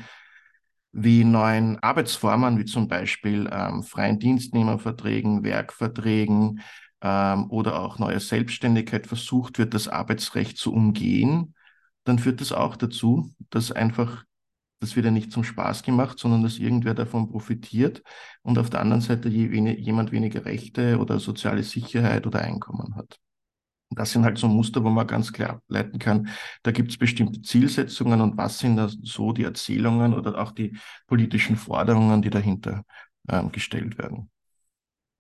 wie 0.94 1.24
neuen 1.24 1.78
Arbeitsformen, 1.80 2.58
wie 2.58 2.66
zum 2.66 2.88
Beispiel 2.88 3.48
ähm, 3.51 3.84
freien 3.84 4.20
Dienstnehmerverträgen, 4.20 5.44
Werkverträgen, 5.44 6.62
ähm, 7.01 7.50
oder 7.50 7.79
auch 7.79 8.00
neue 8.00 8.20
Selbstständigkeit 8.20 9.08
versucht 9.08 9.58
wird, 9.58 9.74
das 9.74 9.88
Arbeitsrecht 9.88 10.58
zu 10.58 10.74
umgehen, 10.74 11.55
dann 12.03 12.20
führt 12.20 12.41
das 12.41 12.51
auch 12.51 12.75
dazu, 12.75 13.34
dass 13.50 13.72
einfach, 13.72 14.24
das 14.79 14.96
wird 14.96 15.05
ja 15.05 15.12
nicht 15.12 15.31
zum 15.31 15.43
Spaß 15.43 15.84
gemacht, 15.84 16.20
sondern 16.20 16.43
dass 16.43 16.58
irgendwer 16.58 16.93
davon 16.93 17.29
profitiert 17.29 18.01
und 18.41 18.58
auf 18.58 18.70
der 18.70 18.81
anderen 18.81 19.01
Seite 19.01 19.29
je, 19.29 19.48
jemand 19.74 20.12
weniger 20.12 20.46
Rechte 20.46 21.00
oder 21.00 21.20
soziale 21.20 21.63
Sicherheit 21.63 22.25
oder 22.25 22.41
Einkommen 22.41 22.96
hat. 22.96 23.20
Das 23.93 24.12
sind 24.12 24.24
halt 24.24 24.38
so 24.38 24.48
Muster, 24.48 24.84
wo 24.84 24.89
man 24.89 25.05
ganz 25.05 25.34
klar 25.34 25.50
ableiten 25.50 26.00
kann, 26.00 26.29
da 26.63 26.72
gibt 26.72 26.91
es 26.91 26.98
bestimmte 26.98 27.41
Zielsetzungen 27.41 28.22
und 28.22 28.38
was 28.38 28.60
sind 28.60 28.77
da 28.77 28.88
so 28.88 29.34
die 29.34 29.43
Erzählungen 29.43 30.13
oder 30.13 30.41
auch 30.41 30.51
die 30.51 30.77
politischen 31.08 31.58
Forderungen, 31.58 32.22
die 32.22 32.29
dahinter 32.29 32.86
ähm, 33.27 33.51
gestellt 33.51 33.98
werden. 33.98 34.29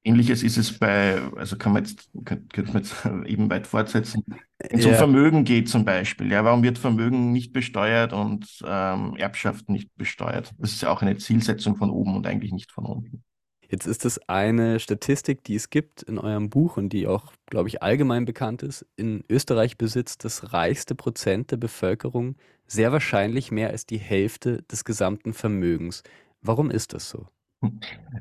Ähnliches 0.03 0.41
ist 0.41 0.57
es 0.57 0.79
bei, 0.79 1.21
also 1.35 1.57
kann 1.57 1.73
man 1.73 1.83
jetzt, 1.83 2.09
könnte 2.25 2.73
man 2.73 2.83
jetzt 2.83 2.95
eben 3.25 3.49
weit 3.49 3.67
fortsetzen. 3.67 4.23
Wenn 4.57 4.79
es 4.79 4.85
ja. 4.85 4.91
um 4.91 4.97
Vermögen 4.97 5.43
geht 5.43 5.69
zum 5.69 5.85
Beispiel, 5.85 6.31
ja, 6.31 6.43
warum 6.43 6.63
wird 6.63 6.79
Vermögen 6.79 7.31
nicht 7.31 7.53
besteuert 7.53 8.11
und 8.11 8.47
ähm, 8.65 9.15
Erbschaft 9.17 9.69
nicht 9.69 9.95
besteuert? 9.97 10.53
Das 10.57 10.71
ist 10.71 10.81
ja 10.81 10.89
auch 10.89 11.01
eine 11.01 11.17
Zielsetzung 11.17 11.75
von 11.75 11.91
oben 11.91 12.15
und 12.15 12.25
eigentlich 12.25 12.51
nicht 12.51 12.71
von 12.71 12.85
unten. 12.85 13.23
Jetzt 13.69 13.87
ist 13.87 14.03
es 14.03 14.19
eine 14.27 14.81
Statistik, 14.81 15.45
die 15.45 15.55
es 15.55 15.69
gibt 15.69 16.03
in 16.03 16.17
eurem 16.17 16.49
Buch 16.49 16.75
und 16.75 16.89
die 16.89 17.07
auch, 17.07 17.31
glaube 17.45 17.69
ich, 17.69 17.81
allgemein 17.81 18.25
bekannt 18.25 18.63
ist. 18.63 18.85
In 18.97 19.23
Österreich 19.29 19.77
besitzt 19.77 20.25
das 20.25 20.51
reichste 20.51 20.93
Prozent 20.93 21.51
der 21.51 21.57
Bevölkerung 21.57 22.35
sehr 22.67 22.91
wahrscheinlich 22.91 23.49
mehr 23.49 23.69
als 23.69 23.85
die 23.85 23.97
Hälfte 23.97 24.63
des 24.63 24.83
gesamten 24.83 25.33
Vermögens. 25.33 26.03
Warum 26.41 26.69
ist 26.69 26.93
das 26.93 27.09
so? 27.09 27.27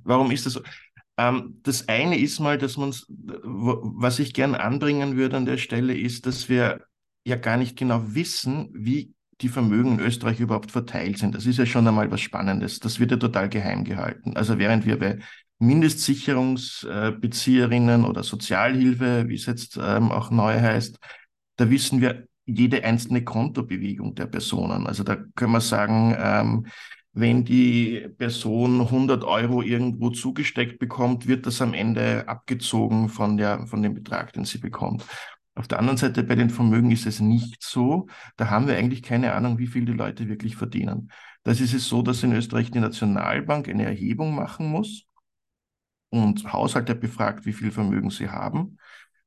Warum 0.04 0.30
ist 0.30 0.46
das 0.46 0.52
so? 0.52 0.62
Ähm, 1.20 1.60
das 1.62 1.88
eine 1.88 2.18
ist 2.18 2.40
mal, 2.40 2.56
dass 2.56 2.78
man 2.78 2.94
was 3.12 4.18
ich 4.18 4.32
gern 4.32 4.54
anbringen 4.54 5.16
würde 5.16 5.36
an 5.36 5.44
der 5.44 5.58
Stelle, 5.58 5.94
ist, 5.96 6.24
dass 6.24 6.48
wir 6.48 6.80
ja 7.24 7.36
gar 7.36 7.58
nicht 7.58 7.76
genau 7.76 8.14
wissen, 8.14 8.70
wie 8.72 9.12
die 9.42 9.50
Vermögen 9.50 9.98
in 9.98 10.00
Österreich 10.00 10.40
überhaupt 10.40 10.70
verteilt 10.70 11.18
sind. 11.18 11.34
Das 11.34 11.44
ist 11.44 11.58
ja 11.58 11.66
schon 11.66 11.86
einmal 11.86 12.10
was 12.10 12.22
Spannendes. 12.22 12.78
Das 12.78 13.00
wird 13.00 13.10
ja 13.10 13.18
total 13.18 13.50
geheim 13.50 13.84
gehalten. 13.84 14.34
Also 14.36 14.58
während 14.58 14.86
wir 14.86 14.98
bei 14.98 15.18
Mindestsicherungsbezieherinnen 15.58 18.04
oder 18.04 18.22
Sozialhilfe, 18.22 19.28
wie 19.28 19.34
es 19.34 19.44
jetzt 19.44 19.78
ähm, 19.82 20.10
auch 20.10 20.30
neu 20.30 20.58
heißt, 20.58 20.96
da 21.56 21.68
wissen 21.68 22.00
wir 22.00 22.24
jede 22.46 22.82
einzelne 22.84 23.24
Kontobewegung 23.24 24.14
der 24.14 24.26
Personen. 24.26 24.86
Also 24.86 25.04
da 25.04 25.16
können 25.34 25.52
wir 25.52 25.60
sagen, 25.60 26.16
ähm, 26.18 26.64
wenn 27.12 27.44
die 27.44 28.08
Person 28.18 28.80
100 28.80 29.24
Euro 29.24 29.62
irgendwo 29.62 30.10
zugesteckt 30.10 30.78
bekommt, 30.78 31.26
wird 31.26 31.46
das 31.46 31.60
am 31.60 31.74
Ende 31.74 32.28
abgezogen 32.28 33.08
von, 33.08 33.36
der, 33.36 33.66
von 33.66 33.82
dem 33.82 33.94
Betrag, 33.94 34.32
den 34.32 34.44
sie 34.44 34.58
bekommt. 34.58 35.04
Auf 35.54 35.66
der 35.66 35.80
anderen 35.80 35.96
Seite 35.96 36.22
bei 36.22 36.36
den 36.36 36.50
Vermögen 36.50 36.90
ist 36.92 37.06
es 37.06 37.20
nicht 37.20 37.62
so. 37.62 38.06
Da 38.36 38.48
haben 38.48 38.68
wir 38.68 38.76
eigentlich 38.76 39.02
keine 39.02 39.32
Ahnung, 39.34 39.58
wie 39.58 39.66
viel 39.66 39.84
die 39.84 39.92
Leute 39.92 40.28
wirklich 40.28 40.56
verdienen. 40.56 41.10
Das 41.42 41.60
ist 41.60 41.74
es 41.74 41.88
so, 41.88 42.02
dass 42.02 42.22
in 42.22 42.32
Österreich 42.32 42.70
die 42.70 42.80
Nationalbank 42.80 43.68
eine 43.68 43.84
Erhebung 43.84 44.34
machen 44.34 44.68
muss 44.68 45.04
und 46.10 46.52
Haushalte 46.52 46.94
befragt, 46.94 47.44
wie 47.44 47.52
viel 47.52 47.72
Vermögen 47.72 48.10
sie 48.10 48.28
haben. 48.28 48.78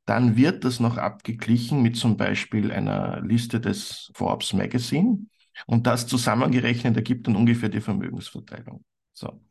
Dann 0.05 0.35
wird 0.35 0.63
das 0.63 0.79
noch 0.79 0.97
abgeglichen 0.97 1.81
mit 1.81 1.97
zum 1.97 2.17
Beispiel 2.17 2.71
einer 2.71 3.21
Liste 3.21 3.59
des 3.59 4.11
Forbes 4.13 4.53
Magazine 4.53 5.19
und 5.67 5.87
das 5.87 6.07
zusammengerechnet 6.07 6.95
ergibt 6.95 7.27
dann 7.27 7.35
ungefähr 7.35 7.69
die 7.69 7.81
Vermögensverteilung. 7.81 8.83
So. 9.13 9.41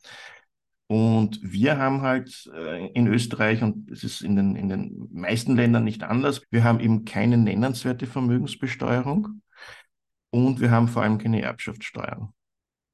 Und 0.87 1.40
wir 1.42 1.78
haben 1.78 2.02
halt 2.02 2.50
äh, 2.54 2.88
in 2.92 3.06
Österreich, 3.06 3.62
und 3.62 3.90
es 3.90 4.04
ist 4.04 4.21
in 4.21 4.37
den, 4.37 4.56
in 4.56 4.68
den 4.68 5.09
meisten 5.11 5.56
Ländern 5.56 5.85
nicht 5.85 6.02
anders, 6.02 6.42
wir 6.50 6.64
haben 6.64 6.80
eben 6.80 7.04
keine 7.04 7.38
nennenswerte 7.38 8.06
Vermögensbesteuerung 8.06 9.40
und 10.30 10.61
wir 10.61 10.71
haben 10.71 10.88
vor 10.88 11.02
allem 11.02 11.18
keine 11.18 11.40
Erbschaftssteuern. 11.40 12.35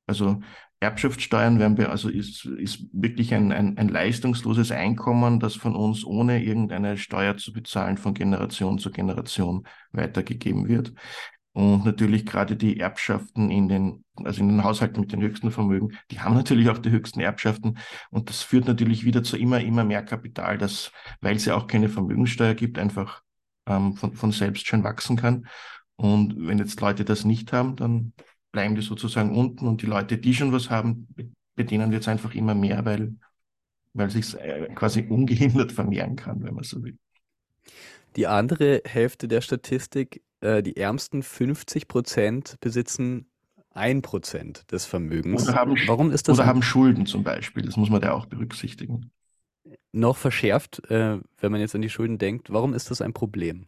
Also 0.07 0.41
Erbschaftssteuern 0.81 1.59
werden 1.59 1.77
wir, 1.77 1.91
also 1.91 2.09
ist, 2.09 2.45
ist 2.45 2.87
wirklich 2.93 3.35
ein, 3.35 3.51
ein, 3.51 3.77
ein 3.79 3.89
leistungsloses 3.89 4.71
Einkommen, 4.71 5.41
das 5.41 5.57
von 5.57 5.75
uns 5.75 6.05
ohne 6.05 6.45
irgendeine 6.45 6.97
Steuer 6.99 7.37
zu 7.37 7.53
bezahlen 7.53 7.99
von 7.99 8.15
Generation 8.15 8.79
zu 8.79 8.93
Generation 8.93 9.67
weitergegeben 9.91 10.69
wird. 10.69 10.93
Und 11.59 11.85
natürlich 11.85 12.25
gerade 12.25 12.55
die 12.55 12.79
Erbschaften 12.79 13.51
in 13.51 13.69
den, 13.69 14.05
also 14.23 14.43
in 14.43 14.49
den 14.49 14.63
Haushalten 14.63 15.01
mit 15.01 15.11
den 15.11 15.21
höchsten 15.21 15.51
Vermögen, 15.51 15.99
die 16.13 16.21
haben 16.21 16.37
natürlich 16.37 16.69
auch 16.69 16.79
die 16.79 16.93
höchsten 16.93 17.19
Erbschaften. 17.19 17.79
Und 18.11 18.29
das 18.29 18.43
führt 18.45 18.69
natürlich 18.69 19.05
wieder 19.05 19.25
zu 19.25 19.37
immer, 19.37 19.61
immer 19.61 19.83
mehr 19.83 20.05
Kapital, 20.05 20.57
das, 20.57 20.93
weil 21.21 21.35
es 21.35 21.47
ja 21.47 21.57
auch 21.57 21.67
keine 21.67 21.89
Vermögenssteuer 21.89 22.55
gibt, 22.55 22.79
einfach 22.79 23.23
ähm, 23.67 23.97
von, 23.97 24.15
von 24.15 24.31
selbst 24.31 24.69
schön 24.69 24.85
wachsen 24.85 25.17
kann. 25.17 25.49
Und 25.97 26.47
wenn 26.47 26.59
jetzt 26.59 26.81
Leute 26.81 27.05
das 27.05 27.25
nicht 27.25 27.53
haben, 27.53 27.75
dann 27.75 28.13
bleiben 28.53 28.77
die 28.77 28.83
sozusagen 28.83 29.37
unten 29.37 29.67
und 29.67 29.83
die 29.83 29.87
Leute, 29.87 30.17
die 30.17 30.35
schon 30.35 30.53
was 30.53 30.71
haben, 30.71 31.09
bei 31.57 31.65
denen 31.65 31.91
wird 31.91 32.07
einfach 32.07 32.37
immer 32.37 32.55
mehr, 32.55 32.85
weil, 32.85 33.17
weil 33.95 34.11
sich 34.11 34.33
äh, 34.39 34.69
quasi 34.77 35.09
ungehindert 35.09 35.73
vermehren 35.73 36.15
kann, 36.15 36.41
wenn 36.41 36.55
man 36.55 36.63
so 36.63 36.85
will. 36.85 36.97
Die 38.15 38.29
andere 38.29 38.81
Hälfte 38.85 39.27
der 39.27 39.41
Statistik 39.41 40.23
äh, 40.41 40.63
die 40.63 40.77
ärmsten 40.77 41.23
50 41.23 41.89
Prozent 41.89 42.57
besitzen 42.61 43.31
1 43.71 44.03
Prozent 44.03 44.71
des 44.73 44.87
Vermögens. 44.87 45.49
Oder 45.49 45.55
haben, 45.57 45.77
Warum 45.87 46.11
ist 46.11 46.29
das? 46.29 46.39
Oder 46.39 46.47
haben 46.47 46.63
Schulden 46.63 47.07
zum 47.07 47.23
Beispiel. 47.23 47.63
Das 47.65 47.77
muss 47.77 47.91
man 47.91 48.03
ja 48.03 48.13
auch 48.13 48.27
berücksichtigen. 48.27 49.11
Noch 49.93 50.17
verschärft, 50.17 50.91
äh, 50.91 51.19
wenn 51.39 51.53
man 51.53 51.61
jetzt 51.61 51.75
an 51.75 51.83
die 51.83 51.91
Schulden 51.91 52.19
denkt, 52.19 52.53
warum 52.53 52.75
ist 52.75 52.91
das 52.91 53.01
ein 53.01 53.13
Problem? 53.13 53.67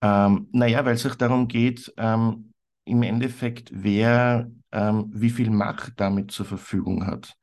Ähm, 0.00 0.48
naja, 0.52 0.84
weil 0.84 0.94
es 0.94 1.02
sich 1.02 1.14
darum 1.14 1.48
geht, 1.48 1.92
ähm, 1.96 2.52
im 2.84 3.02
Endeffekt, 3.02 3.70
wer 3.72 4.50
ähm, 4.72 5.10
wie 5.12 5.30
viel 5.30 5.50
Macht 5.50 5.94
damit 5.96 6.30
zur 6.30 6.46
Verfügung 6.46 7.06
hat. 7.06 7.36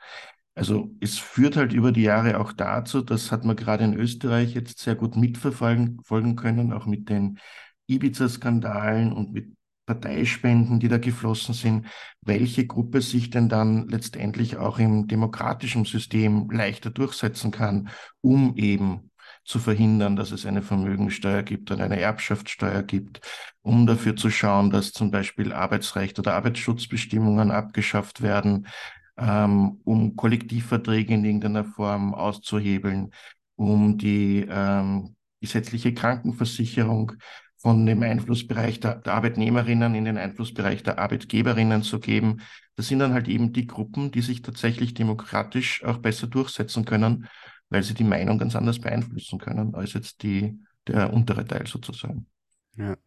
Also 0.56 0.90
es 1.02 1.20
führt 1.20 1.58
halt 1.58 1.74
über 1.74 1.92
die 1.92 2.04
Jahre 2.04 2.40
auch 2.40 2.54
dazu, 2.54 3.02
das 3.02 3.32
hat 3.32 3.44
man 3.44 3.58
gerade 3.58 3.84
in 3.84 3.94
Österreich 3.94 4.54
jetzt 4.54 4.80
sehr 4.80 4.96
gut 4.96 5.18
mitverfolgen 5.18 6.36
können, 6.38 6.72
auch 6.72 6.86
mit 6.86 7.10
den 7.10 7.40
Ibiza-Skandalen 7.88 9.12
und 9.12 9.34
mit 9.34 9.56
Parteispenden, 9.86 10.80
die 10.80 10.88
da 10.88 10.98
geflossen 10.98 11.54
sind, 11.54 11.88
welche 12.22 12.66
Gruppe 12.66 13.02
sich 13.02 13.30
denn 13.30 13.50
dann 13.50 13.88
letztendlich 13.88 14.58
auch 14.58 14.80
im 14.80 15.08
demokratischen 15.08 15.86
System 15.86 16.50
leichter 16.50 16.90
durchsetzen 16.90 17.52
kann, 17.52 17.90
um 18.22 18.56
eben 18.58 19.12
zu 19.44 19.60
verhindern, 19.60 20.16
dass 20.16 20.32
es 20.32 20.46
eine 20.48 20.64
Vermögensteuer 20.64 21.44
gibt 21.44 21.70
oder 21.72 21.84
eine 21.84 22.00
Erbschaftssteuer 22.00 22.82
gibt, 22.82 23.22
um 23.62 23.86
dafür 23.86 24.16
zu 24.16 24.32
schauen, 24.32 24.72
dass 24.72 24.92
zum 24.92 25.12
Beispiel 25.12 25.54
Arbeitsrecht 25.54 26.18
oder 26.18 26.34
Arbeitsschutzbestimmungen 26.34 27.52
abgeschafft 27.52 28.24
werden, 28.24 28.68
ähm, 29.18 29.80
um 29.84 30.16
Kollektivverträge 30.16 31.14
in 31.14 31.26
irgendeiner 31.26 31.64
Form 31.64 32.16
auszuhebeln, 32.16 33.12
um 33.56 34.00
die 34.00 34.46
ähm, 34.50 35.16
gesetzliche 35.42 35.94
Krankenversicherung 35.94 37.14
von 37.66 37.84
dem 37.84 38.04
Einflussbereich 38.04 38.80
der, 38.80 38.94
der, 38.98 39.16
Arbeitnehmerinnen 39.16 39.96
in 39.96 40.06
den 40.06 40.20
Einflussbereich 40.20 40.84
der 40.84 41.00
Arbeitgeberinnen 41.00 41.82
zu 41.82 42.00
geben. 42.00 42.42
Das 42.76 42.90
sind 42.90 43.00
dann 43.00 43.12
halt 43.12 43.28
eben 43.28 43.54
die 43.54 43.66
Gruppen, 43.66 44.12
die 44.12 44.22
sich 44.22 44.44
tatsächlich 44.44 44.94
demokratisch 44.94 45.84
auch 45.84 45.98
besser 45.98 46.28
durchsetzen 46.28 46.86
können, 46.86 47.28
weil 47.72 47.82
sie 47.82 47.96
die 47.96 48.04
Meinung 48.04 48.38
ganz 48.38 48.56
anders 48.56 48.78
beeinflussen 48.78 49.40
können 49.40 49.74
als 49.74 49.94
jetzt 49.94 50.22
die, 50.22 50.60
der 50.86 51.12
untere 51.12 51.44
Teil 51.44 51.66
sozusagen. 51.66 52.28
Ja. 52.78 52.98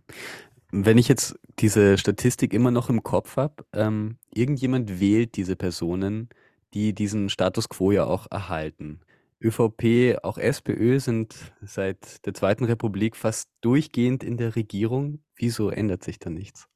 Wenn 0.72 0.98
ich 0.98 1.06
jetzt 1.06 1.38
diese 1.60 1.96
Statistik 1.96 2.52
immer 2.52 2.72
noch 2.72 2.90
im 2.90 3.04
Kopf 3.04 3.36
habe, 3.36 3.64
ähm, 3.72 4.16
irgendjemand 4.34 4.98
wählt 4.98 5.36
diese 5.36 5.54
Personen, 5.54 6.30
die 6.74 6.94
diesen 6.94 7.28
Status 7.28 7.68
quo 7.68 7.92
ja 7.92 8.06
auch 8.06 8.26
erhalten. 8.32 9.02
ÖVP, 9.40 10.18
auch 10.22 10.38
SPÖ 10.38 10.98
sind 10.98 11.34
seit 11.62 12.26
der 12.26 12.34
Zweiten 12.34 12.64
Republik 12.64 13.16
fast 13.16 13.48
durchgehend 13.60 14.24
in 14.24 14.36
der 14.36 14.56
Regierung. 14.56 15.22
Wieso 15.36 15.70
ändert 15.70 16.02
sich 16.02 16.18
da 16.18 16.30
nichts? 16.30 16.66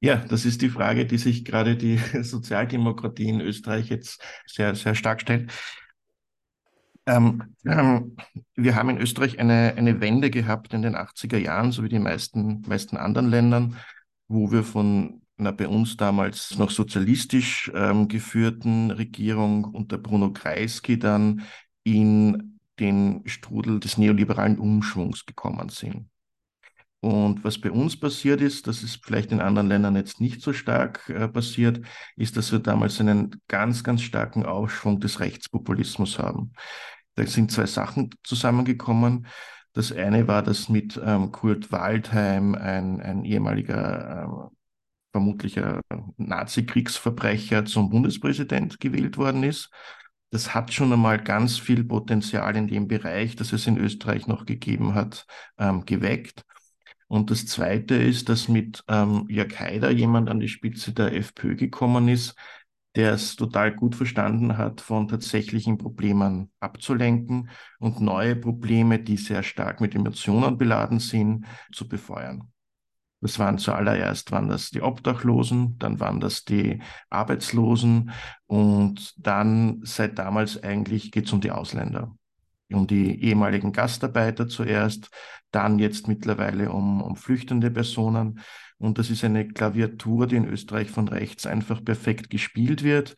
Ja, 0.00 0.16
das 0.16 0.46
ist 0.46 0.62
die 0.62 0.70
Frage, 0.70 1.04
die 1.04 1.18
sich 1.18 1.44
gerade 1.44 1.76
die 1.76 1.98
Sozialdemokratie 2.22 3.28
in 3.28 3.40
Österreich 3.40 3.90
jetzt 3.90 4.22
sehr, 4.46 4.74
sehr 4.74 4.94
stark 4.94 5.20
stellt. 5.20 5.52
Ähm, 7.06 7.56
ähm, 7.66 8.16
wir 8.54 8.76
haben 8.76 8.90
in 8.90 8.98
Österreich 8.98 9.38
eine, 9.38 9.74
eine 9.76 10.00
Wende 10.00 10.30
gehabt 10.30 10.72
in 10.72 10.82
den 10.82 10.96
80er 10.96 11.38
Jahren, 11.38 11.72
so 11.72 11.82
wie 11.82 11.88
die 11.88 11.98
meisten, 11.98 12.62
meisten 12.66 12.96
anderen 12.96 13.28
Ländern, 13.28 13.76
wo 14.28 14.50
wir 14.52 14.62
von 14.62 15.22
einer 15.36 15.52
bei 15.52 15.68
uns 15.68 15.96
damals 15.96 16.58
noch 16.58 16.70
sozialistisch 16.70 17.70
ähm, 17.74 18.08
geführten 18.08 18.90
Regierung 18.90 19.64
unter 19.64 19.98
Bruno 19.98 20.32
Kreisky 20.32 20.98
dann 20.98 21.42
in 21.84 22.58
den 22.78 23.22
Strudel 23.26 23.80
des 23.80 23.98
neoliberalen 23.98 24.58
Umschwungs 24.58 25.26
gekommen 25.26 25.68
sind. 25.68 26.08
Und 27.00 27.44
was 27.44 27.58
bei 27.58 27.70
uns 27.70 27.98
passiert 27.98 28.42
ist, 28.42 28.66
das 28.66 28.82
ist 28.82 29.02
vielleicht 29.02 29.32
in 29.32 29.40
anderen 29.40 29.68
Ländern 29.68 29.96
jetzt 29.96 30.20
nicht 30.20 30.42
so 30.42 30.52
stark 30.52 31.08
äh, 31.08 31.28
passiert, 31.28 31.80
ist, 32.16 32.36
dass 32.36 32.52
wir 32.52 32.58
damals 32.58 33.00
einen 33.00 33.40
ganz, 33.48 33.82
ganz 33.82 34.02
starken 34.02 34.44
Aufschwung 34.44 35.00
des 35.00 35.18
Rechtspopulismus 35.18 36.18
haben. 36.18 36.52
Da 37.14 37.26
sind 37.26 37.50
zwei 37.52 37.64
Sachen 37.66 38.10
zusammengekommen. 38.22 39.26
Das 39.72 39.92
eine 39.92 40.28
war, 40.28 40.42
dass 40.42 40.68
mit 40.68 41.00
ähm, 41.02 41.32
Kurt 41.32 41.72
Waldheim, 41.72 42.54
ein, 42.54 43.00
ein 43.00 43.24
ehemaliger, 43.24 44.24
ähm, 44.24 44.56
vermutlicher 45.12 45.80
Nazi-Kriegsverbrecher, 46.18 47.64
zum 47.64 47.88
Bundespräsident 47.88 48.78
gewählt 48.78 49.16
worden 49.16 49.42
ist. 49.42 49.70
Das 50.30 50.54
hat 50.54 50.72
schon 50.72 50.92
einmal 50.92 51.22
ganz 51.22 51.58
viel 51.58 51.84
Potenzial 51.84 52.56
in 52.56 52.68
dem 52.68 52.86
Bereich, 52.86 53.34
das 53.36 53.52
es 53.52 53.66
in 53.66 53.78
Österreich 53.78 54.26
noch 54.28 54.46
gegeben 54.46 54.94
hat, 54.94 55.26
ähm, 55.58 55.84
geweckt. 55.84 56.44
Und 57.08 57.30
das 57.30 57.46
Zweite 57.46 57.96
ist, 57.96 58.28
dass 58.28 58.48
mit 58.48 58.84
ähm, 58.86 59.26
Jörg 59.28 59.58
Haider 59.58 59.90
jemand 59.90 60.30
an 60.30 60.38
die 60.38 60.48
Spitze 60.48 60.92
der 60.92 61.14
FPÖ 61.16 61.56
gekommen 61.56 62.08
ist, 62.08 62.36
der 62.96 63.14
es 63.14 63.36
total 63.36 63.74
gut 63.74 63.96
verstanden 63.96 64.56
hat, 64.58 64.80
von 64.80 65.08
tatsächlichen 65.08 65.78
Problemen 65.78 66.52
abzulenken 66.60 67.50
und 67.78 68.00
neue 68.00 68.36
Probleme, 68.36 69.00
die 69.00 69.16
sehr 69.16 69.42
stark 69.42 69.80
mit 69.80 69.94
Emotionen 69.94 70.58
beladen 70.58 71.00
sind, 71.00 71.46
zu 71.72 71.88
befeuern. 71.88 72.49
Das 73.20 73.38
waren 73.38 73.58
zuallererst 73.58 74.32
waren 74.32 74.48
das 74.48 74.70
die 74.70 74.80
Obdachlosen, 74.80 75.78
dann 75.78 76.00
waren 76.00 76.20
das 76.20 76.44
die 76.44 76.80
Arbeitslosen 77.10 78.12
und 78.46 79.12
dann 79.18 79.80
seit 79.84 80.18
damals 80.18 80.62
eigentlich 80.62 81.12
geht 81.12 81.26
es 81.26 81.32
um 81.32 81.40
die 81.42 81.50
Ausländer, 81.50 82.16
um 82.72 82.86
die 82.86 83.22
ehemaligen 83.22 83.72
Gastarbeiter 83.72 84.48
zuerst, 84.48 85.10
dann 85.50 85.78
jetzt 85.78 86.08
mittlerweile 86.08 86.70
um, 86.70 87.02
um 87.02 87.16
flüchtende 87.16 87.70
Personen. 87.70 88.40
Und 88.78 88.96
das 88.98 89.10
ist 89.10 89.24
eine 89.24 89.46
Klaviatur, 89.48 90.26
die 90.26 90.36
in 90.36 90.48
Österreich 90.48 90.90
von 90.90 91.06
rechts 91.08 91.44
einfach 91.44 91.84
perfekt 91.84 92.30
gespielt 92.30 92.82
wird, 92.82 93.16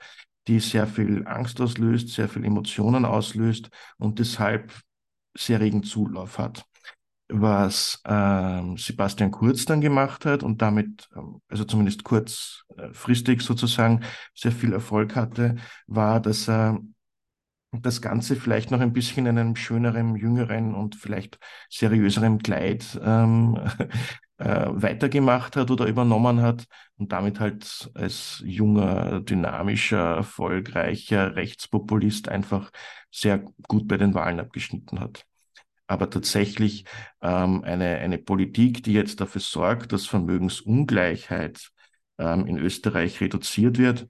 die 0.49 0.59
sehr 0.59 0.89
viel 0.89 1.27
Angst 1.29 1.61
auslöst, 1.61 2.09
sehr 2.09 2.29
viel 2.29 2.45
Emotionen 2.45 3.05
auslöst 3.05 3.71
und 3.99 4.19
deshalb 4.19 4.73
sehr 5.37 5.61
regen 5.61 5.85
Zulauf 5.85 6.39
hat. 6.39 6.67
Was 7.35 8.01
ähm, 8.05 8.77
Sebastian 8.77 9.31
Kurz 9.31 9.65
dann 9.65 9.81
gemacht 9.81 10.27
hat 10.27 10.43
und 10.43 10.61
damit, 10.61 11.09
ähm, 11.17 11.41
also 11.49 11.65
zumindest 11.65 12.05
kurzfristig 12.05 13.43
sozusagen, 13.43 14.03
sehr 14.35 14.53
viel 14.53 14.73
Erfolg 14.73 15.17
hatte, 15.17 15.57
war, 15.87 16.21
dass 16.21 16.49
er 16.49 16.79
das 17.73 18.03
Ganze 18.03 18.37
vielleicht 18.37 18.71
noch 18.71 18.81
ein 18.81 18.93
bisschen 18.93 19.27
in 19.27 19.39
einem 19.39 19.57
schöneren, 19.57 20.15
jüngeren 20.17 20.75
und 20.75 20.95
vielleicht 20.97 21.39
seriöseren 21.71 22.39
Kleid 22.43 23.01
ähm, 23.03 23.59
äh, 24.39 24.67
weitergemacht 24.71 25.57
hat 25.57 25.71
oder 25.71 25.87
übernommen 25.87 26.43
hat 26.43 26.67
und 26.99 27.13
damit 27.13 27.41
halt 27.41 27.91
als 27.95 28.43
junger, 28.45 29.21
dynamischer, 29.21 30.17
erfolgreicher 30.17 31.35
Rechtspopulist 31.35 32.29
einfach 32.29 32.71
sehr 33.11 33.39
gut 33.69 33.89
bei 33.89 33.97
den 33.97 34.15
Wahlen 34.15 34.41
abgeschnitten 34.41 35.01
hat. 35.01 35.25
Aber 35.93 36.09
tatsächlich 36.09 36.85
ähm, 37.21 37.63
eine, 37.65 37.99
eine 37.99 38.19
Politik, 38.19 38.83
die 38.83 38.95
jetzt 38.95 39.21
dafür 39.21 39.43
sorgt, 39.43 39.93
dass 39.93 40.07
Vermögensungleichheit 40.07 41.71
ähm, 42.19 42.47
in 42.47 42.57
Österreich 42.59 43.21
reduziert 43.21 43.77
wird, 43.77 44.09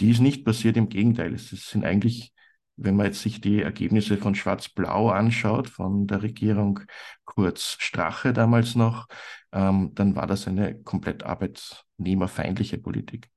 die 0.00 0.10
ist 0.10 0.20
nicht 0.20 0.44
passiert. 0.44 0.76
Im 0.76 0.88
Gegenteil, 0.88 1.34
es 1.34 1.50
sind 1.50 1.84
eigentlich 1.84 2.32
wenn 2.76 2.96
man 2.96 3.06
jetzt 3.06 3.22
sich 3.22 3.40
die 3.40 3.62
Ergebnisse 3.62 4.16
von 4.16 4.34
Schwarz-Blau 4.34 5.10
anschaut, 5.10 5.68
von 5.68 6.06
der 6.06 6.22
Regierung 6.22 6.80
Kurz 7.24 7.76
Strache 7.80 8.32
damals 8.32 8.74
noch, 8.74 9.06
ähm, 9.52 9.92
dann 9.94 10.16
war 10.16 10.26
das 10.26 10.48
eine 10.48 10.82
komplett 10.82 11.22
arbeitnehmerfeindliche 11.22 12.78
Politik. 12.78 13.30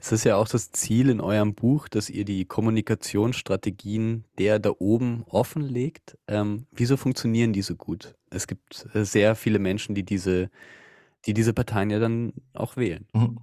Es 0.00 0.12
ist 0.12 0.24
ja 0.24 0.36
auch 0.36 0.48
das 0.48 0.70
Ziel 0.72 1.10
in 1.10 1.20
eurem 1.20 1.54
Buch, 1.54 1.88
dass 1.88 2.10
ihr 2.10 2.24
die 2.24 2.44
Kommunikationsstrategien 2.44 4.24
der 4.38 4.58
da 4.58 4.70
oben 4.78 5.24
offenlegt. 5.28 6.16
Ähm, 6.28 6.66
wieso 6.72 6.96
funktionieren 6.96 7.52
die 7.52 7.62
so 7.62 7.76
gut? 7.76 8.14
Es 8.30 8.46
gibt 8.46 8.86
äh, 8.94 9.04
sehr 9.04 9.34
viele 9.34 9.58
Menschen, 9.58 9.94
die 9.94 10.04
diese, 10.04 10.50
die 11.26 11.34
diese 11.34 11.52
Parteien 11.52 11.90
ja 11.90 11.98
dann 11.98 12.32
auch 12.52 12.76
wählen. 12.76 13.06
Mhm. 13.12 13.38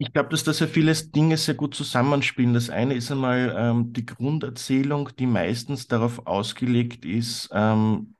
Ich 0.00 0.12
glaube, 0.12 0.28
dass 0.28 0.44
da 0.44 0.52
sehr 0.52 0.68
viele 0.68 0.94
Dinge 0.94 1.36
sehr 1.36 1.54
gut 1.54 1.74
zusammenspielen. 1.74 2.54
Das 2.54 2.70
eine 2.70 2.94
ist 2.94 3.10
einmal 3.10 3.52
ähm, 3.58 3.92
die 3.92 4.06
Grunderzählung, 4.06 5.10
die 5.18 5.26
meistens 5.26 5.88
darauf 5.88 6.24
ausgelegt 6.24 7.04
ist, 7.04 7.48
ähm, 7.52 8.14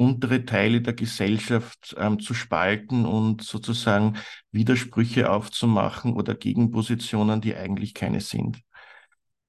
untere 0.00 0.46
Teile 0.46 0.80
der 0.80 0.94
Gesellschaft 0.94 1.94
ähm, 1.98 2.18
zu 2.18 2.32
spalten 2.32 3.04
und 3.04 3.42
sozusagen 3.42 4.16
Widersprüche 4.50 5.30
aufzumachen 5.30 6.14
oder 6.14 6.34
Gegenpositionen, 6.34 7.42
die 7.42 7.54
eigentlich 7.54 7.92
keine 7.92 8.20
sind. 8.20 8.60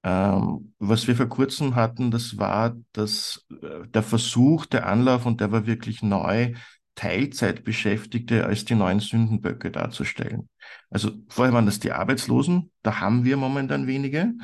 Ähm, 0.04 0.74
was 0.78 1.06
wir 1.08 1.16
vor 1.16 1.28
kurzem 1.28 1.74
hatten, 1.74 2.10
das 2.10 2.36
war 2.36 2.76
das, 2.92 3.46
äh, 3.62 3.88
der 3.88 4.02
Versuch, 4.02 4.66
der 4.66 4.86
Anlauf, 4.86 5.24
und 5.24 5.40
der 5.40 5.52
war 5.52 5.66
wirklich 5.66 6.02
neu, 6.02 6.52
Teilzeitbeschäftigte 6.94 8.44
als 8.44 8.66
die 8.66 8.74
neuen 8.74 9.00
Sündenböcke 9.00 9.70
darzustellen. 9.70 10.50
Also 10.90 11.12
vorher 11.30 11.54
waren 11.54 11.64
das 11.64 11.80
die 11.80 11.92
Arbeitslosen, 11.92 12.70
da 12.82 13.00
haben 13.00 13.24
wir 13.24 13.38
momentan 13.38 13.86
wenige. 13.86 14.34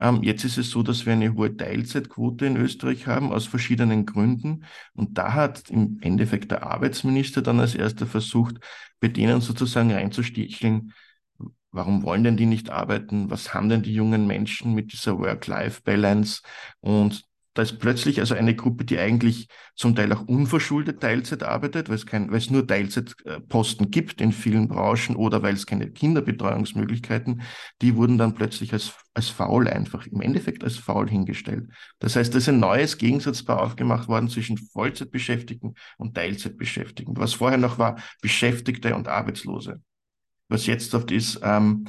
Ähm, 0.00 0.22
jetzt 0.22 0.44
ist 0.44 0.58
es 0.58 0.70
so, 0.70 0.82
dass 0.82 1.06
wir 1.06 1.12
eine 1.12 1.34
hohe 1.34 1.56
Teilzeitquote 1.56 2.46
in 2.46 2.56
Österreich 2.56 3.06
haben, 3.06 3.32
aus 3.32 3.46
verschiedenen 3.46 4.06
Gründen. 4.06 4.64
Und 4.94 5.18
da 5.18 5.34
hat 5.34 5.70
im 5.70 5.98
Endeffekt 6.00 6.50
der 6.50 6.64
Arbeitsminister 6.66 7.42
dann 7.42 7.60
als 7.60 7.74
erster 7.74 8.06
versucht, 8.06 8.56
bei 9.00 9.08
denen 9.08 9.40
sozusagen 9.40 9.92
reinzusticheln, 9.92 10.92
warum 11.70 12.02
wollen 12.02 12.24
denn 12.24 12.36
die 12.36 12.46
nicht 12.46 12.70
arbeiten? 12.70 13.30
Was 13.30 13.54
haben 13.54 13.68
denn 13.68 13.82
die 13.82 13.94
jungen 13.94 14.26
Menschen 14.26 14.74
mit 14.74 14.92
dieser 14.92 15.18
Work-Life-Balance? 15.18 16.42
Und 16.80 17.29
da 17.54 17.62
ist 17.62 17.78
plötzlich 17.80 18.20
also 18.20 18.34
eine 18.34 18.54
Gruppe, 18.54 18.84
die 18.84 18.98
eigentlich 18.98 19.48
zum 19.74 19.96
Teil 19.96 20.12
auch 20.12 20.22
unverschuldet 20.22 21.00
Teilzeit 21.00 21.42
arbeitet, 21.42 21.88
weil 21.88 21.96
es, 21.96 22.06
kein, 22.06 22.30
weil 22.30 22.38
es 22.38 22.50
nur 22.50 22.66
Teilzeitposten 22.66 23.90
gibt 23.90 24.20
in 24.20 24.32
vielen 24.32 24.68
Branchen 24.68 25.16
oder 25.16 25.42
weil 25.42 25.54
es 25.54 25.66
keine 25.66 25.90
Kinderbetreuungsmöglichkeiten, 25.90 27.42
die 27.82 27.96
wurden 27.96 28.18
dann 28.18 28.34
plötzlich 28.34 28.72
als, 28.72 28.94
als 29.14 29.28
faul 29.28 29.66
einfach, 29.66 30.06
im 30.06 30.20
Endeffekt 30.20 30.62
als 30.62 30.76
faul 30.76 31.08
hingestellt. 31.08 31.68
Das 31.98 32.14
heißt, 32.14 32.32
da 32.32 32.38
ist 32.38 32.48
ein 32.48 32.60
neues 32.60 32.98
Gegensatzpaar 32.98 33.60
aufgemacht 33.60 34.06
worden 34.06 34.28
zwischen 34.28 34.56
Vollzeitbeschäftigten 34.56 35.74
und 35.98 36.14
Teilzeitbeschäftigten. 36.14 37.16
Was 37.16 37.34
vorher 37.34 37.58
noch 37.58 37.78
war, 37.78 37.96
Beschäftigte 38.22 38.94
und 38.94 39.08
Arbeitslose. 39.08 39.82
Was 40.48 40.66
jetzt 40.66 40.94
oft 40.94 41.10
ist, 41.10 41.40
ähm, 41.42 41.84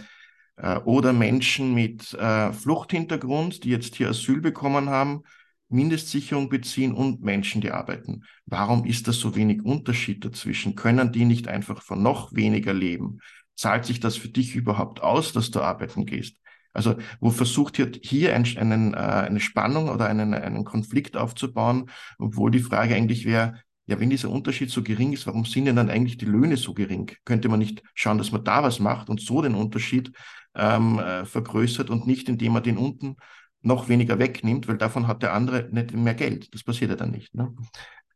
äh, 0.57 0.77
oder 0.79 1.13
Menschen 1.13 1.73
mit 1.73 2.13
äh, 2.13 2.51
Fluchthintergrund, 2.51 3.63
die 3.63 3.69
jetzt 3.69 3.95
hier 3.95 4.09
Asyl 4.09 4.41
bekommen 4.41 4.89
haben, 4.89 5.23
Mindestsicherung 5.71 6.49
beziehen 6.49 6.93
und 6.93 7.21
Menschen, 7.21 7.61
die 7.61 7.71
arbeiten. 7.71 8.23
Warum 8.45 8.85
ist 8.85 9.07
da 9.07 9.11
so 9.11 9.35
wenig 9.35 9.63
Unterschied 9.63 10.23
dazwischen? 10.25 10.75
Können 10.75 11.11
die 11.11 11.25
nicht 11.25 11.47
einfach 11.47 11.81
von 11.81 12.01
noch 12.01 12.33
weniger 12.33 12.73
leben? 12.73 13.19
Zahlt 13.55 13.85
sich 13.85 13.99
das 13.99 14.17
für 14.17 14.29
dich 14.29 14.55
überhaupt 14.55 15.01
aus, 15.01 15.33
dass 15.33 15.51
du 15.51 15.61
arbeiten 15.61 16.05
gehst? 16.05 16.37
Also 16.73 16.95
wo 17.19 17.31
versucht 17.31 17.75
hier, 17.75 17.91
hier 18.01 18.35
ein, 18.35 18.45
einen, 18.57 18.93
äh, 18.93 18.97
eine 18.97 19.39
Spannung 19.39 19.89
oder 19.89 20.07
einen, 20.07 20.33
einen 20.33 20.63
Konflikt 20.63 21.17
aufzubauen, 21.17 21.89
obwohl 22.17 22.51
die 22.51 22.59
Frage 22.59 22.95
eigentlich 22.95 23.25
wäre, 23.25 23.61
ja, 23.87 23.99
wenn 23.99 24.09
dieser 24.09 24.29
Unterschied 24.29 24.69
so 24.69 24.83
gering 24.83 25.11
ist, 25.11 25.27
warum 25.27 25.43
sind 25.43 25.65
denn 25.65 25.75
dann 25.75 25.89
eigentlich 25.89 26.17
die 26.17 26.25
Löhne 26.25 26.55
so 26.55 26.73
gering? 26.73 27.11
Könnte 27.25 27.49
man 27.49 27.59
nicht 27.59 27.83
schauen, 27.93 28.17
dass 28.17 28.31
man 28.31 28.43
da 28.43 28.63
was 28.63 28.79
macht 28.79 29.09
und 29.09 29.19
so 29.19 29.41
den 29.41 29.55
Unterschied 29.55 30.13
ähm, 30.55 30.99
äh, 30.99 31.25
vergrößert 31.25 31.89
und 31.89 32.07
nicht, 32.07 32.29
indem 32.29 32.53
man 32.53 32.63
den 32.63 32.77
unten 32.77 33.17
noch 33.61 33.89
weniger 33.89 34.19
wegnimmt, 34.19 34.67
weil 34.67 34.77
davon 34.77 35.07
hat 35.07 35.23
der 35.23 35.33
andere 35.33 35.69
nicht 35.71 35.93
mehr 35.93 36.15
Geld. 36.15 36.53
Das 36.53 36.63
passiert 36.63 36.91
ja 36.91 36.95
dann 36.97 37.11
nicht. 37.11 37.33
Ne? 37.35 37.53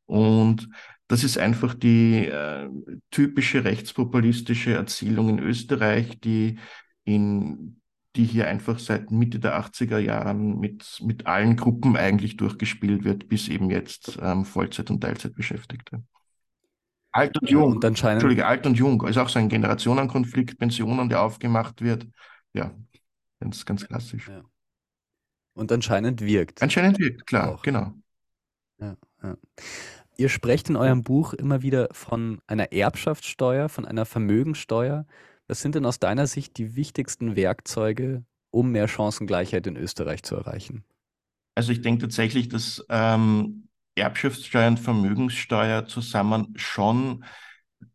Und 0.06 0.70
das 1.08 1.24
ist 1.24 1.38
einfach 1.38 1.74
die 1.74 2.26
äh, 2.26 2.68
typische 3.12 3.64
rechtspopulistische 3.64 4.74
Erzählung 4.74 5.30
in 5.30 5.40
Österreich, 5.40 6.20
die 6.20 6.58
in 7.04 7.82
die 8.16 8.24
hier 8.24 8.48
einfach 8.48 8.80
seit 8.80 9.12
Mitte 9.12 9.40
der 9.40 9.60
80er 9.60 9.98
Jahren 9.98 10.60
mit, 10.60 11.00
mit 11.04 11.28
allen 11.28 11.58
Gruppen 11.58 11.98
eigentlich 11.98 12.38
durchgespielt 12.38 13.04
wird, 13.04 13.28
bis 13.28 13.50
eben 13.50 13.70
jetzt 13.70 14.18
ähm, 14.22 14.46
Vollzeit- 14.46 14.90
und 14.90 15.02
Teilzeitbeschäftigte. 15.02 16.02
Alt 17.12 17.40
und 17.40 17.50
Jung, 17.50 17.74
und 17.74 17.86
anscheinend... 17.86 18.22
Entschuldige, 18.22 18.46
Alt 18.46 18.66
und 18.66 18.78
Jung, 18.78 19.06
ist 19.08 19.18
auch 19.18 19.30
so 19.30 19.40
ein 19.40 19.50
Generationenkonflikt, 19.50 20.58
Pensionen, 20.58 21.10
der 21.10 21.22
aufgemacht 21.22 21.82
wird. 21.82 22.08
Ja, 22.54 22.74
ganz, 23.40 23.66
ganz 23.66 23.86
klassisch. 23.86 24.28
Ja. 24.30 24.44
Und 25.56 25.72
anscheinend 25.72 26.22
wirkt. 26.22 26.62
Anscheinend 26.62 27.00
wirkt, 27.00 27.26
klar, 27.26 27.56
auch. 27.56 27.62
genau. 27.64 27.94
Ja, 28.80 28.96
ja. 29.24 29.38
Ihr 30.18 30.30
sprecht 30.30 30.70
in 30.70 30.76
eurem 30.76 31.04
Buch 31.04 31.34
immer 31.34 31.62
wieder 31.62 31.90
von 31.92 32.40
einer 32.48 32.72
Erbschaftssteuer, 32.72 33.68
von 33.68 33.86
einer 33.86 34.06
Vermögensteuer. 34.06 35.06
Was 35.48 35.62
sind 35.62 35.76
denn 35.76 35.86
aus 35.86 36.00
deiner 36.00 36.28
Sicht 36.28 36.58
die 36.58 36.76
wichtigsten 36.76 37.36
Werkzeuge, 37.36 38.24
um 38.52 38.72
mehr 38.72 38.88
Chancengleichheit 38.88 39.68
in 39.68 39.76
Österreich 39.76 40.24
zu 40.24 40.36
erreichen? 40.36 40.86
Also 41.56 41.72
ich 41.72 41.82
denke 41.82 42.04
tatsächlich, 42.04 42.50
dass 42.50 42.86
ähm, 42.90 43.68
Erbschaftssteuer 43.96 44.68
und 44.68 44.80
Vermögenssteuer 44.80 45.86
zusammen 45.86 46.54
schon 46.56 47.26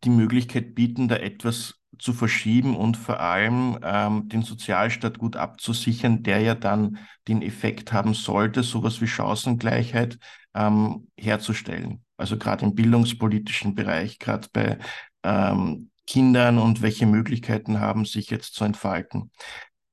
die 0.03 0.09
Möglichkeit 0.09 0.75
bieten, 0.75 1.07
da 1.07 1.15
etwas 1.15 1.80
zu 2.01 2.13
verschieben 2.13 2.75
und 2.75 2.97
vor 2.97 3.19
allem 3.19 3.77
ähm, 3.83 4.27
den 4.27 4.41
Sozialstaat 4.41 5.19
gut 5.19 5.35
abzusichern, 5.35 6.23
der 6.23 6.39
ja 6.41 6.55
dann 6.55 6.97
den 7.27 7.41
Effekt 7.41 7.93
haben 7.93 8.13
sollte, 8.13 8.63
sowas 8.63 9.01
wie 9.01 9.07
Chancengleichheit 9.07 10.17
ähm, 10.53 11.07
herzustellen. 11.17 12.03
Also 12.17 12.37
gerade 12.37 12.65
im 12.65 12.75
bildungspolitischen 12.75 13.75
Bereich, 13.75 14.19
gerade 14.19 14.47
bei 14.51 14.77
ähm, 15.23 15.89
Kindern 16.07 16.57
und 16.57 16.81
welche 16.81 17.05
Möglichkeiten 17.05 17.79
haben, 17.79 18.05
sich 18.05 18.29
jetzt 18.29 18.55
zu 18.55 18.63
entfalten. 18.63 19.31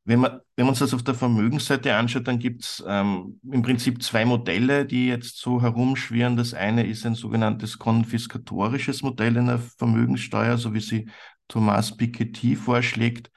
Wenn 0.05 0.21
man, 0.21 0.41
wenn 0.57 0.65
man 0.65 0.71
uns 0.71 0.79
das 0.79 0.95
auf 0.95 1.03
der 1.03 1.15
Vermögensseite 1.15 1.95
anschaut, 1.95 2.27
dann 2.27 2.39
gibt 2.39 2.65
es 2.65 2.83
ähm, 2.89 3.39
im 3.53 3.61
Prinzip 3.61 4.03
zwei 4.03 4.25
Modelle, 4.25 4.87
die 4.87 5.07
jetzt 5.07 5.37
so 5.37 5.61
herumschwirren. 5.61 6.37
Das 6.39 6.55
eine 6.55 6.87
ist 6.87 7.05
ein 7.05 7.15
sogenanntes 7.15 7.79
konfiskatorisches 7.79 9.03
Modell 9.03 9.37
in 9.37 9.47
der 9.47 9.59
Vermögenssteuer, 9.59 10.57
so 10.57 10.73
wie 10.73 10.81
sie 10.81 11.11
Thomas 11.49 11.97
Piketty 11.97 12.57
vorschlägt. 12.57 13.31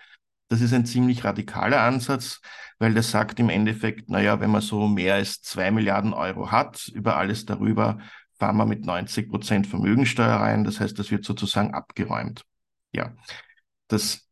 Das 0.49 0.61
ist 0.61 0.73
ein 0.73 0.85
ziemlich 0.85 1.23
radikaler 1.23 1.81
Ansatz, 1.81 2.41
weil 2.77 2.93
der 2.93 3.03
sagt 3.03 3.39
im 3.39 3.49
Endeffekt, 3.49 4.09
naja, 4.09 4.39
wenn 4.41 4.51
man 4.51 4.61
so 4.61 4.87
mehr 4.87 5.15
als 5.15 5.41
zwei 5.41 5.71
Milliarden 5.71 6.13
Euro 6.13 6.51
hat, 6.51 6.87
über 6.89 7.17
alles 7.17 7.45
darüber 7.45 7.99
fahren 8.41 8.57
wir 8.57 8.65
mit 8.65 8.85
90 8.85 9.29
Prozent 9.29 9.67
Vermögensteuer 9.67 10.35
rein. 10.37 10.63
Das 10.63 10.79
heißt, 10.79 10.97
das 10.97 11.11
wird 11.11 11.23
sozusagen 11.23 11.75
abgeräumt. 11.75 12.43
Ja, 12.91 13.15
das 13.87 14.27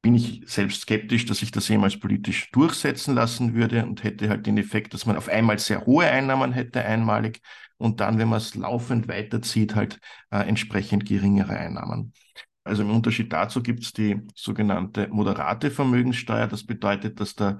bin 0.00 0.14
ich 0.14 0.42
selbst 0.46 0.82
skeptisch, 0.82 1.26
dass 1.26 1.40
sich 1.40 1.50
das 1.50 1.68
jemals 1.68 2.00
politisch 2.00 2.50
durchsetzen 2.52 3.14
lassen 3.14 3.54
würde 3.54 3.84
und 3.84 4.02
hätte 4.02 4.30
halt 4.30 4.46
den 4.46 4.56
Effekt, 4.56 4.94
dass 4.94 5.04
man 5.04 5.16
auf 5.18 5.28
einmal 5.28 5.58
sehr 5.58 5.84
hohe 5.84 6.06
Einnahmen 6.06 6.52
hätte 6.52 6.82
einmalig 6.82 7.42
und 7.76 8.00
dann, 8.00 8.18
wenn 8.18 8.28
man 8.28 8.38
es 8.38 8.54
laufend 8.54 9.08
weiterzieht, 9.08 9.74
halt 9.74 10.00
äh, 10.30 10.38
entsprechend 10.38 11.04
geringere 11.04 11.52
Einnahmen. 11.52 12.14
Also 12.64 12.82
im 12.82 12.90
Unterschied 12.90 13.32
dazu 13.32 13.62
gibt 13.62 13.82
es 13.82 13.92
die 13.92 14.20
sogenannte 14.34 15.08
moderate 15.08 15.70
Vermögenssteuer. 15.70 16.46
Das 16.46 16.64
bedeutet, 16.64 17.20
dass 17.20 17.34
da 17.34 17.58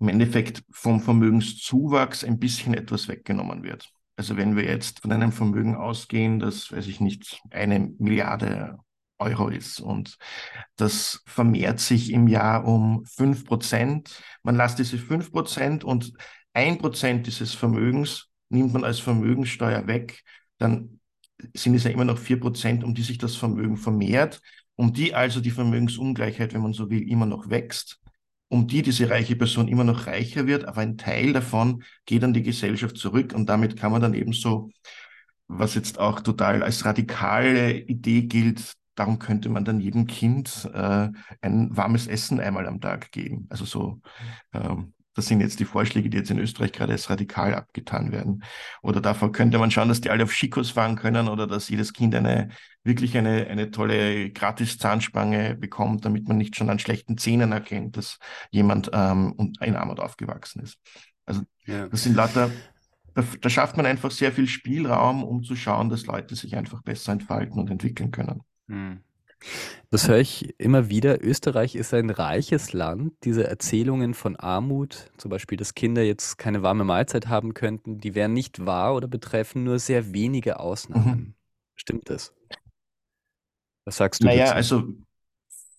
im 0.00 0.08
Endeffekt 0.08 0.64
vom 0.70 1.00
Vermögenszuwachs 1.00 2.24
ein 2.24 2.38
bisschen 2.38 2.74
etwas 2.74 3.06
weggenommen 3.08 3.62
wird. 3.62 3.92
Also 4.16 4.36
wenn 4.36 4.56
wir 4.56 4.64
jetzt 4.64 5.00
von 5.00 5.12
einem 5.12 5.32
Vermögen 5.32 5.76
ausgehen, 5.76 6.38
das, 6.38 6.72
weiß 6.72 6.86
ich 6.88 7.00
nicht, 7.00 7.40
eine 7.50 7.92
Milliarde 7.98 8.78
Euro 9.18 9.48
ist. 9.48 9.80
Und 9.80 10.18
das 10.76 11.22
vermehrt 11.26 11.80
sich 11.80 12.12
im 12.12 12.26
Jahr 12.28 12.66
um 12.66 13.04
fünf 13.06 13.44
Prozent. 13.44 14.22
Man 14.42 14.56
lässt 14.56 14.78
diese 14.78 14.98
fünf 14.98 15.30
Prozent 15.30 15.84
und 15.84 16.12
ein 16.52 16.78
Prozent 16.78 17.26
dieses 17.26 17.54
Vermögens 17.54 18.28
nimmt 18.48 18.72
man 18.72 18.84
als 18.84 18.98
Vermögenssteuer 18.98 19.86
weg, 19.86 20.22
dann 20.58 21.00
sind 21.54 21.74
es 21.74 21.84
ja 21.84 21.90
immer 21.90 22.04
noch 22.04 22.18
vier 22.18 22.40
Prozent, 22.40 22.84
um 22.84 22.94
die 22.94 23.02
sich 23.02 23.18
das 23.18 23.36
Vermögen 23.36 23.76
vermehrt, 23.76 24.40
um 24.76 24.92
die 24.92 25.14
also 25.14 25.40
die 25.40 25.50
Vermögensungleichheit, 25.50 26.54
wenn 26.54 26.62
man 26.62 26.72
so 26.72 26.90
will, 26.90 27.08
immer 27.08 27.26
noch 27.26 27.50
wächst, 27.50 28.00
um 28.48 28.66
die 28.66 28.82
diese 28.82 29.08
reiche 29.08 29.36
Person 29.36 29.68
immer 29.68 29.84
noch 29.84 30.06
reicher 30.06 30.46
wird, 30.46 30.64
aber 30.64 30.80
ein 30.82 30.98
Teil 30.98 31.32
davon 31.32 31.82
geht 32.06 32.24
an 32.24 32.34
die 32.34 32.42
Gesellschaft 32.42 32.96
zurück 32.96 33.32
und 33.34 33.46
damit 33.48 33.78
kann 33.78 33.92
man 33.92 34.02
dann 34.02 34.14
eben 34.14 34.32
so, 34.32 34.70
was 35.48 35.74
jetzt 35.74 35.98
auch 35.98 36.20
total 36.20 36.62
als 36.62 36.84
radikale 36.84 37.78
Idee 37.78 38.22
gilt, 38.22 38.74
darum 38.94 39.18
könnte 39.18 39.48
man 39.48 39.64
dann 39.64 39.80
jedem 39.80 40.06
Kind 40.06 40.68
äh, 40.72 41.08
ein 41.40 41.76
warmes 41.76 42.06
Essen 42.06 42.40
einmal 42.40 42.66
am 42.66 42.80
Tag 42.80 43.10
geben. 43.12 43.46
Also 43.50 43.64
so, 43.64 44.00
ähm, 44.52 44.92
das 45.14 45.26
sind 45.26 45.40
jetzt 45.40 45.60
die 45.60 45.64
Vorschläge, 45.64 46.08
die 46.08 46.16
jetzt 46.16 46.30
in 46.30 46.38
Österreich 46.38 46.72
gerade 46.72 46.92
als 46.92 47.10
radikal 47.10 47.54
abgetan 47.54 48.12
werden. 48.12 48.42
Oder 48.82 49.00
davor 49.00 49.32
könnte 49.32 49.58
man 49.58 49.70
schauen, 49.70 49.88
dass 49.88 50.00
die 50.00 50.10
alle 50.10 50.24
auf 50.24 50.32
Skikurs 50.32 50.70
fahren 50.70 50.96
können 50.96 51.28
oder 51.28 51.46
dass 51.46 51.68
jedes 51.68 51.92
Kind 51.92 52.14
eine 52.14 52.48
wirklich 52.84 53.16
eine, 53.16 53.46
eine 53.46 53.70
tolle 53.70 54.30
Gratis-Zahnspange 54.30 55.54
bekommt, 55.54 56.04
damit 56.04 56.26
man 56.26 56.36
nicht 56.36 56.56
schon 56.56 56.70
an 56.70 56.78
schlechten 56.78 57.16
Zähnen 57.18 57.52
erkennt, 57.52 57.96
dass 57.96 58.18
jemand 58.50 58.90
ähm, 58.92 59.54
in 59.60 59.76
Armut 59.76 60.00
aufgewachsen 60.00 60.62
ist. 60.62 60.78
Also 61.24 61.42
ja. 61.66 61.88
das 61.88 62.02
sind 62.02 62.16
lauter 62.16 62.50
da, 63.14 63.22
da, 63.40 63.50
schafft 63.50 63.76
man 63.76 63.86
einfach 63.86 64.10
sehr 64.10 64.32
viel 64.32 64.48
Spielraum, 64.48 65.22
um 65.22 65.42
zu 65.42 65.54
schauen, 65.54 65.90
dass 65.90 66.06
Leute 66.06 66.34
sich 66.34 66.56
einfach 66.56 66.82
besser 66.82 67.12
entfalten 67.12 67.60
und 67.60 67.70
entwickeln 67.70 68.10
können. 68.10 68.42
Hm. 68.68 69.00
Das 69.90 70.08
höre 70.08 70.18
ich 70.18 70.58
immer 70.58 70.88
wieder. 70.88 71.22
Österreich 71.22 71.74
ist 71.74 71.92
ein 71.92 72.10
reiches 72.10 72.72
Land. 72.72 73.12
Diese 73.24 73.46
Erzählungen 73.46 74.14
von 74.14 74.36
Armut, 74.36 75.10
zum 75.18 75.30
Beispiel, 75.30 75.58
dass 75.58 75.74
Kinder 75.74 76.02
jetzt 76.02 76.38
keine 76.38 76.62
warme 76.62 76.84
Mahlzeit 76.84 77.28
haben 77.28 77.52
könnten, 77.52 77.98
die 77.98 78.14
wären 78.14 78.32
nicht 78.32 78.64
wahr 78.64 78.94
oder 78.94 79.06
betreffen 79.08 79.64
nur 79.64 79.78
sehr 79.78 80.14
wenige 80.14 80.60
Ausnahmen. 80.60 81.18
Mhm. 81.18 81.34
Stimmt 81.74 82.08
das? 82.08 82.32
Was 83.84 83.96
sagst 83.96 84.22
du 84.22 84.26
naja, 84.26 84.54
dazu? 84.54 84.56
also 84.56 84.88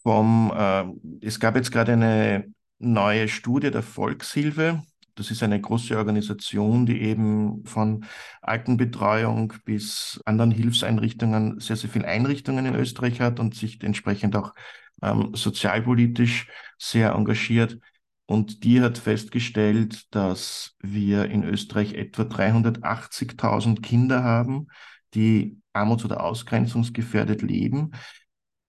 vom, 0.03 0.51
äh, 0.55 1.25
es 1.25 1.39
gab 1.39 1.55
jetzt 1.55 1.71
gerade 1.71 1.93
eine 1.93 2.53
neue 2.77 3.27
Studie 3.29 3.71
der 3.71 3.83
Volkshilfe, 3.83 4.83
das 5.15 5.31
ist 5.31 5.43
eine 5.43 5.59
große 5.59 5.97
Organisation, 5.97 6.85
die 6.85 7.01
eben 7.01 7.65
von 7.65 8.05
Altenbetreuung 8.41 9.53
bis 9.65 10.19
anderen 10.25 10.51
Hilfseinrichtungen 10.51 11.59
sehr, 11.59 11.75
sehr 11.75 11.89
viele 11.89 12.07
Einrichtungen 12.07 12.65
in 12.65 12.75
Österreich 12.75 13.21
hat 13.21 13.39
und 13.39 13.55
sich 13.55 13.83
entsprechend 13.83 14.35
auch 14.35 14.53
ähm, 15.01 15.31
sozialpolitisch 15.33 16.47
sehr 16.77 17.11
engagiert. 17.11 17.79
Und 18.25 18.63
die 18.63 18.81
hat 18.81 18.97
festgestellt, 18.97 20.13
dass 20.15 20.75
wir 20.79 21.25
in 21.25 21.43
Österreich 21.43 21.93
etwa 21.93 22.23
380.000 22.23 23.81
Kinder 23.81 24.23
haben, 24.23 24.67
die 25.13 25.59
armuts- 25.73 26.05
oder 26.05 26.23
ausgrenzungsgefährdet 26.23 27.41
leben. 27.41 27.91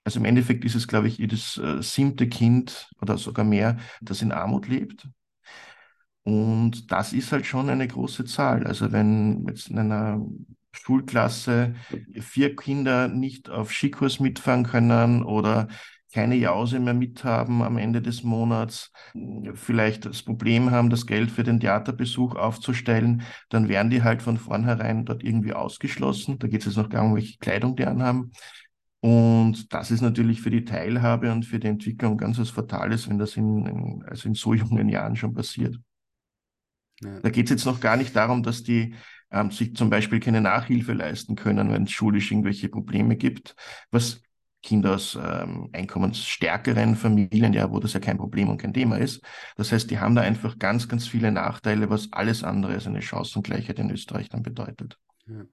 Also 0.04 0.18
im 0.18 0.26
Endeffekt 0.26 0.64
ist 0.64 0.74
es, 0.74 0.88
glaube 0.88 1.08
ich, 1.08 1.18
jedes 1.18 1.56
äh, 1.56 1.82
siebte 1.82 2.28
Kind 2.28 2.90
oder 3.00 3.16
sogar 3.16 3.44
mehr, 3.44 3.78
das 4.02 4.20
in 4.20 4.32
Armut 4.32 4.68
lebt. 4.68 5.08
Und 6.24 6.90
das 6.90 7.12
ist 7.12 7.32
halt 7.32 7.46
schon 7.46 7.68
eine 7.68 7.86
große 7.86 8.24
Zahl. 8.24 8.66
Also 8.66 8.92
wenn 8.92 9.46
jetzt 9.48 9.68
in 9.68 9.78
einer 9.78 10.20
Schulklasse 10.72 11.74
vier 12.20 12.56
Kinder 12.56 13.08
nicht 13.08 13.50
auf 13.50 13.72
Skikurs 13.72 14.20
mitfahren 14.20 14.64
können 14.64 15.22
oder 15.22 15.68
keine 16.12 16.36
Jause 16.36 16.78
mehr 16.78 16.94
mithaben 16.94 17.62
am 17.62 17.76
Ende 17.76 18.00
des 18.00 18.22
Monats, 18.22 18.92
vielleicht 19.54 20.06
das 20.06 20.22
Problem 20.22 20.70
haben, 20.70 20.88
das 20.88 21.06
Geld 21.06 21.30
für 21.30 21.42
den 21.42 21.60
Theaterbesuch 21.60 22.36
aufzustellen, 22.36 23.22
dann 23.50 23.68
werden 23.68 23.90
die 23.90 24.02
halt 24.02 24.22
von 24.22 24.38
vornherein 24.38 25.04
dort 25.04 25.24
irgendwie 25.24 25.52
ausgeschlossen. 25.52 26.38
Da 26.38 26.46
geht 26.46 26.60
es 26.60 26.66
jetzt 26.66 26.76
noch 26.76 26.88
gar 26.88 27.04
um 27.04 27.16
welche 27.16 27.38
Kleidung 27.38 27.74
die 27.76 27.84
anhaben. 27.84 28.32
Und 29.00 29.72
das 29.74 29.90
ist 29.90 30.00
natürlich 30.00 30.40
für 30.40 30.50
die 30.50 30.64
Teilhabe 30.64 31.30
und 31.32 31.44
für 31.44 31.58
die 31.58 31.66
Entwicklung 31.66 32.16
ganz 32.16 32.38
was 32.38 32.50
Fatales, 32.50 33.08
wenn 33.08 33.18
das 33.18 33.36
in, 33.36 34.02
also 34.06 34.28
in 34.28 34.34
so 34.34 34.54
jungen 34.54 34.88
Jahren 34.88 35.16
schon 35.16 35.34
passiert. 35.34 35.76
Ja. 37.02 37.20
Da 37.20 37.30
geht 37.30 37.46
es 37.46 37.50
jetzt 37.50 37.66
noch 37.66 37.80
gar 37.80 37.96
nicht 37.96 38.14
darum, 38.14 38.42
dass 38.42 38.62
die 38.62 38.94
ähm, 39.30 39.50
sich 39.50 39.74
zum 39.74 39.90
Beispiel 39.90 40.20
keine 40.20 40.40
Nachhilfe 40.40 40.92
leisten 40.92 41.34
können, 41.34 41.70
wenn 41.70 41.84
es 41.84 41.90
schulisch 41.90 42.30
irgendwelche 42.30 42.68
Probleme 42.68 43.16
gibt, 43.16 43.56
was 43.90 44.22
Kinder 44.62 44.94
aus 44.94 45.18
ähm, 45.22 45.68
einkommensstärkeren 45.72 46.96
Familien, 46.96 47.52
ja, 47.52 47.70
wo 47.70 47.80
das 47.80 47.92
ja 47.92 48.00
kein 48.00 48.16
Problem 48.16 48.48
und 48.48 48.56
kein 48.56 48.72
Thema 48.72 48.96
ist. 48.96 49.20
Das 49.56 49.70
heißt, 49.72 49.90
die 49.90 49.98
haben 49.98 50.14
da 50.14 50.22
einfach 50.22 50.58
ganz, 50.58 50.88
ganz 50.88 51.06
viele 51.06 51.30
Nachteile, 51.30 51.90
was 51.90 52.12
alles 52.12 52.42
andere 52.42 52.72
als 52.72 52.86
eine 52.86 53.02
Chancengleichheit 53.02 53.78
in 53.78 53.90
Österreich 53.90 54.30
dann 54.30 54.42
bedeutet. 54.42 54.98
Ja. 55.26 55.44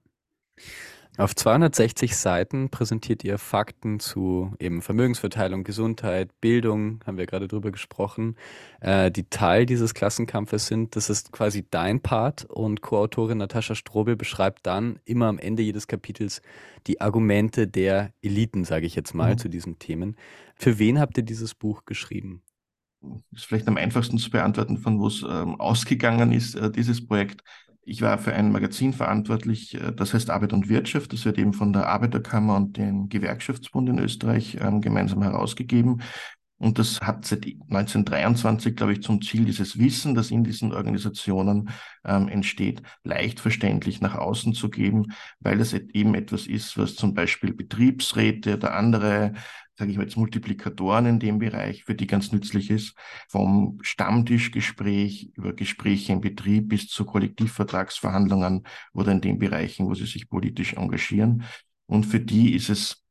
Auf 1.18 1.36
260 1.36 2.16
Seiten 2.16 2.70
präsentiert 2.70 3.22
ihr 3.22 3.36
Fakten 3.36 4.00
zu 4.00 4.54
eben 4.58 4.80
Vermögensverteilung, 4.80 5.62
Gesundheit, 5.62 6.30
Bildung, 6.40 7.00
haben 7.06 7.18
wir 7.18 7.26
gerade 7.26 7.48
drüber 7.48 7.70
gesprochen, 7.70 8.36
äh, 8.80 9.10
die 9.10 9.28
Teil 9.28 9.66
dieses 9.66 9.92
Klassenkampfes 9.92 10.68
sind. 10.68 10.96
Das 10.96 11.10
ist 11.10 11.30
quasi 11.30 11.66
dein 11.70 12.00
Part 12.00 12.46
und 12.46 12.80
Co-Autorin 12.80 13.36
Natascha 13.36 13.74
Strobel 13.74 14.16
beschreibt 14.16 14.66
dann 14.66 15.00
immer 15.04 15.26
am 15.26 15.38
Ende 15.38 15.62
jedes 15.62 15.86
Kapitels 15.86 16.40
die 16.86 17.02
Argumente 17.02 17.68
der 17.68 18.14
Eliten, 18.22 18.64
sage 18.64 18.86
ich 18.86 18.94
jetzt 18.94 19.14
mal, 19.14 19.34
mhm. 19.34 19.38
zu 19.38 19.50
diesen 19.50 19.78
Themen. 19.78 20.16
Für 20.54 20.78
wen 20.78 20.98
habt 20.98 21.18
ihr 21.18 21.24
dieses 21.24 21.54
Buch 21.54 21.84
geschrieben? 21.84 22.42
Das 23.02 23.42
ist 23.42 23.44
vielleicht 23.44 23.68
am 23.68 23.76
einfachsten 23.76 24.16
zu 24.16 24.30
beantworten, 24.30 24.78
von 24.78 24.98
wo 24.98 25.08
es 25.08 25.22
ähm, 25.28 25.60
ausgegangen 25.60 26.32
ist, 26.32 26.54
äh, 26.54 26.70
dieses 26.70 27.06
Projekt. 27.06 27.42
Ich 27.84 28.00
war 28.00 28.16
für 28.18 28.32
ein 28.32 28.52
Magazin 28.52 28.92
verantwortlich, 28.92 29.74
äh, 29.74 29.92
das 29.92 30.14
heißt 30.14 30.30
Arbeit 30.30 30.52
und 30.52 30.68
Wirtschaft. 30.68 31.12
Das 31.12 31.24
wird 31.24 31.38
eben 31.38 31.52
von 31.52 31.72
der 31.72 31.88
Arbeiterkammer 31.88 32.56
und 32.56 32.76
dem 32.76 33.08
Gewerkschaftsbund 33.08 33.88
in 33.88 33.98
Österreich 33.98 34.58
ähm, 34.60 34.80
gemeinsam 34.80 35.22
herausgegeben. 35.22 36.02
Und 36.62 36.78
das 36.78 37.00
hat 37.00 37.24
seit 37.24 37.44
1923, 37.44 38.76
glaube 38.76 38.92
ich, 38.92 39.02
zum 39.02 39.20
Ziel, 39.20 39.44
dieses 39.44 39.80
Wissen, 39.80 40.14
das 40.14 40.30
in 40.30 40.44
diesen 40.44 40.72
Organisationen 40.72 41.70
ähm, 42.04 42.28
entsteht, 42.28 42.82
leicht 43.02 43.40
verständlich 43.40 44.00
nach 44.00 44.14
außen 44.14 44.54
zu 44.54 44.70
geben, 44.70 45.06
weil 45.40 45.60
es 45.60 45.72
eben 45.72 46.14
etwas 46.14 46.46
ist, 46.46 46.78
was 46.78 46.94
zum 46.94 47.14
Beispiel 47.14 47.52
Betriebsräte 47.52 48.54
oder 48.58 48.74
andere 48.74 49.32
sage 49.82 49.90
ich 49.90 49.98
mal 49.98 50.04
jetzt 50.04 50.16
Multiplikatoren 50.16 51.06
in 51.06 51.18
dem 51.18 51.40
Bereich, 51.40 51.82
für 51.82 51.96
die 51.96 52.06
ganz 52.06 52.30
nützlich 52.30 52.70
ist, 52.70 52.94
vom 53.28 53.80
Stammtischgespräch 53.82 55.32
über 55.34 55.54
Gespräche 55.54 56.12
im 56.12 56.20
Betrieb 56.20 56.68
bis 56.68 56.86
zu 56.86 57.04
Kollektivvertragsverhandlungen 57.04 58.62
oder 58.92 59.10
in 59.10 59.20
den 59.20 59.40
Bereichen, 59.40 59.88
wo 59.88 59.94
sie 59.94 60.06
sich 60.06 60.28
politisch 60.28 60.74
engagieren. 60.74 61.42
Und 61.86 62.06
für 62.06 62.20
die 62.20 62.54
ist 62.54 62.68
es 62.68 63.02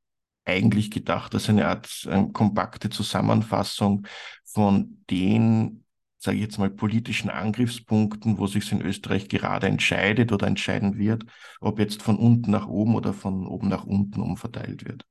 eigentlich 0.46 0.92
gedacht 0.92 1.34
als 1.34 1.50
eine 1.50 1.68
Art 1.68 2.08
äh, 2.10 2.24
kompakte 2.32 2.90
Zusammenfassung 2.90 4.08
von 4.46 5.04
den, 5.10 5.84
sage 6.20 6.38
ich 6.38 6.44
jetzt 6.44 6.58
mal, 6.58 6.70
politischen 6.70 7.30
Angriffspunkten, 7.30 8.38
wo 8.38 8.48
sich 8.48 8.72
in 8.72 8.82
Österreich 8.82 9.28
gerade 9.28 9.68
entscheidet 9.68 10.32
oder 10.32 10.48
entscheiden 10.48 10.98
wird, 10.98 11.26
ob 11.60 11.80
jetzt 11.80 12.02
von 12.02 12.16
unten 12.16 12.50
nach 12.50 12.68
oben 12.68 12.96
oder 12.96 13.12
von 13.12 13.46
oben 13.46 13.68
nach 13.68 13.84
unten 13.84 14.22
umverteilt 14.22 14.86
wird. 14.86 15.04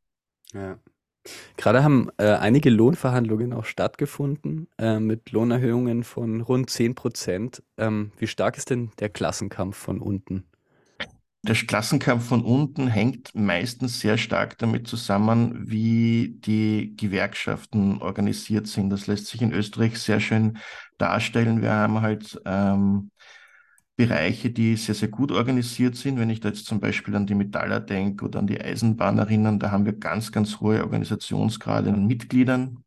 Ja. 0.54 0.78
Gerade 1.56 1.82
haben 1.82 2.08
äh, 2.18 2.26
einige 2.32 2.70
Lohnverhandlungen 2.70 3.52
auch 3.52 3.64
stattgefunden 3.64 4.68
äh, 4.78 4.98
mit 4.98 5.32
Lohnerhöhungen 5.32 6.04
von 6.04 6.40
rund 6.40 6.70
10 6.70 6.94
Prozent. 6.94 7.62
Ähm, 7.78 8.12
wie 8.18 8.26
stark 8.26 8.56
ist 8.56 8.70
denn 8.70 8.90
der 8.98 9.08
Klassenkampf 9.08 9.76
von 9.76 10.00
unten? 10.00 10.44
Der 11.42 11.54
Klassenkampf 11.54 12.28
von 12.28 12.44
unten 12.44 12.86
hängt 12.86 13.34
meistens 13.34 14.00
sehr 14.00 14.18
stark 14.18 14.58
damit 14.58 14.86
zusammen, 14.86 15.70
wie 15.70 16.36
die 16.38 16.94
Gewerkschaften 16.98 18.02
organisiert 18.02 18.66
sind. 18.66 18.90
Das 18.90 19.06
lässt 19.06 19.26
sich 19.26 19.40
in 19.40 19.52
Österreich 19.52 19.98
sehr 19.98 20.20
schön 20.20 20.58
darstellen. 20.98 21.62
Wir 21.62 21.72
haben 21.72 22.02
halt 22.02 22.38
ähm, 22.44 23.10
Bereiche, 24.00 24.50
die 24.50 24.76
sehr, 24.76 24.94
sehr 24.94 25.08
gut 25.08 25.30
organisiert 25.32 25.94
sind. 25.96 26.18
Wenn 26.18 26.30
ich 26.30 26.40
da 26.40 26.48
jetzt 26.48 26.64
zum 26.66 26.80
Beispiel 26.80 27.14
an 27.16 27.26
die 27.26 27.34
Metaller 27.34 27.80
denke 27.80 28.24
oder 28.24 28.38
an 28.38 28.46
die 28.46 28.60
Eisenbahnerinnen, 28.60 29.58
da 29.58 29.70
haben 29.70 29.84
wir 29.84 29.92
ganz, 29.92 30.32
ganz 30.32 30.60
hohe 30.60 30.82
Organisationsgrade 30.82 31.90
an 31.92 32.06
Mitgliedern. 32.06 32.82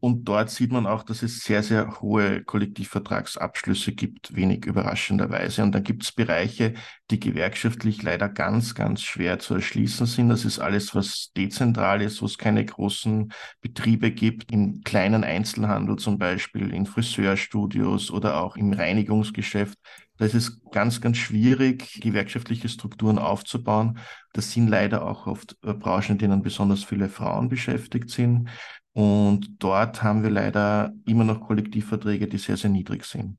Und 0.00 0.24
dort 0.24 0.48
sieht 0.50 0.72
man 0.72 0.86
auch, 0.86 1.02
dass 1.02 1.22
es 1.22 1.40
sehr, 1.40 1.62
sehr 1.62 2.00
hohe 2.00 2.42
Kollektivvertragsabschlüsse 2.42 3.92
gibt, 3.92 4.34
wenig 4.34 4.64
überraschenderweise. 4.64 5.62
Und 5.62 5.72
dann 5.72 5.84
gibt 5.84 6.04
es 6.04 6.12
Bereiche, 6.12 6.72
die 7.10 7.20
gewerkschaftlich 7.20 8.02
leider 8.02 8.30
ganz, 8.30 8.74
ganz 8.74 9.02
schwer 9.02 9.38
zu 9.38 9.54
erschließen 9.54 10.06
sind. 10.06 10.30
Das 10.30 10.46
ist 10.46 10.58
alles, 10.58 10.94
was 10.94 11.32
dezentral 11.36 12.00
ist, 12.00 12.22
wo 12.22 12.26
es 12.26 12.38
keine 12.38 12.64
großen 12.64 13.30
Betriebe 13.60 14.10
gibt, 14.10 14.50
im 14.50 14.82
kleinen 14.84 15.22
Einzelhandel 15.22 15.96
zum 15.96 16.18
Beispiel, 16.18 16.72
in 16.72 16.86
Friseurstudios 16.86 18.10
oder 18.10 18.40
auch 18.40 18.56
im 18.56 18.72
Reinigungsgeschäft. 18.72 19.78
Da 20.16 20.26
ist 20.26 20.34
es 20.34 20.60
ganz, 20.70 21.00
ganz 21.00 21.16
schwierig, 21.16 21.98
gewerkschaftliche 22.02 22.68
Strukturen 22.68 23.18
aufzubauen. 23.18 23.98
Das 24.34 24.52
sind 24.52 24.68
leider 24.68 25.06
auch 25.06 25.26
oft 25.26 25.56
äh, 25.62 25.72
Branchen, 25.72 26.12
in 26.12 26.18
denen 26.18 26.42
besonders 26.42 26.84
viele 26.84 27.08
Frauen 27.08 27.48
beschäftigt 27.48 28.10
sind. 28.10 28.50
Und 28.92 29.62
dort 29.62 30.02
haben 30.02 30.22
wir 30.22 30.30
leider 30.30 30.92
immer 31.06 31.24
noch 31.24 31.40
Kollektivverträge, 31.46 32.26
die 32.26 32.38
sehr, 32.38 32.56
sehr 32.56 32.70
niedrig 32.70 33.04
sind. 33.04 33.38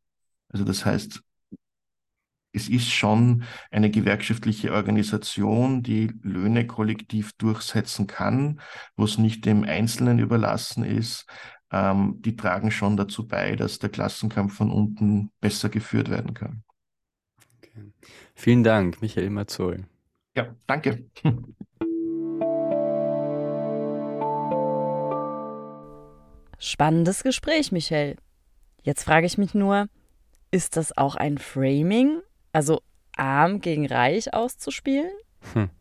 Also 0.49 0.63
das 0.63 0.85
heißt, 0.85 1.21
es 2.53 2.67
ist 2.67 2.89
schon 2.89 3.43
eine 3.69 3.89
gewerkschaftliche 3.89 4.73
Organisation, 4.73 5.83
die 5.83 6.11
Löhne 6.21 6.67
kollektiv 6.67 7.31
durchsetzen 7.33 8.07
kann, 8.07 8.59
wo 8.95 9.05
es 9.05 9.17
nicht 9.17 9.45
dem 9.45 9.63
Einzelnen 9.63 10.19
überlassen 10.19 10.83
ist. 10.83 11.25
Ähm, 11.71 12.21
die 12.21 12.35
tragen 12.35 12.71
schon 12.71 12.97
dazu 12.97 13.27
bei, 13.27 13.55
dass 13.55 13.79
der 13.79 13.89
Klassenkampf 13.89 14.55
von 14.55 14.69
unten 14.69 15.31
besser 15.39 15.69
geführt 15.69 16.09
werden 16.09 16.33
kann. 16.33 16.63
Okay. 17.57 17.93
Vielen 18.35 18.63
Dank, 18.63 19.01
Michael 19.01 19.29
Mazzol. 19.29 19.85
Ja, 20.35 20.53
danke. 20.67 21.09
Spannendes 26.63 27.23
Gespräch, 27.23 27.71
Michelle. 27.71 28.17
Jetzt 28.83 29.03
frage 29.03 29.25
ich 29.25 29.39
mich 29.39 29.55
nur, 29.55 29.87
ist 30.51 30.77
das 30.77 30.95
auch 30.95 31.15
ein 31.15 31.39
Framing? 31.39 32.21
Also 32.53 32.83
arm 33.17 33.61
gegen 33.61 33.87
reich 33.87 34.31
auszuspielen? 34.31 35.09
Hm. 35.53 35.71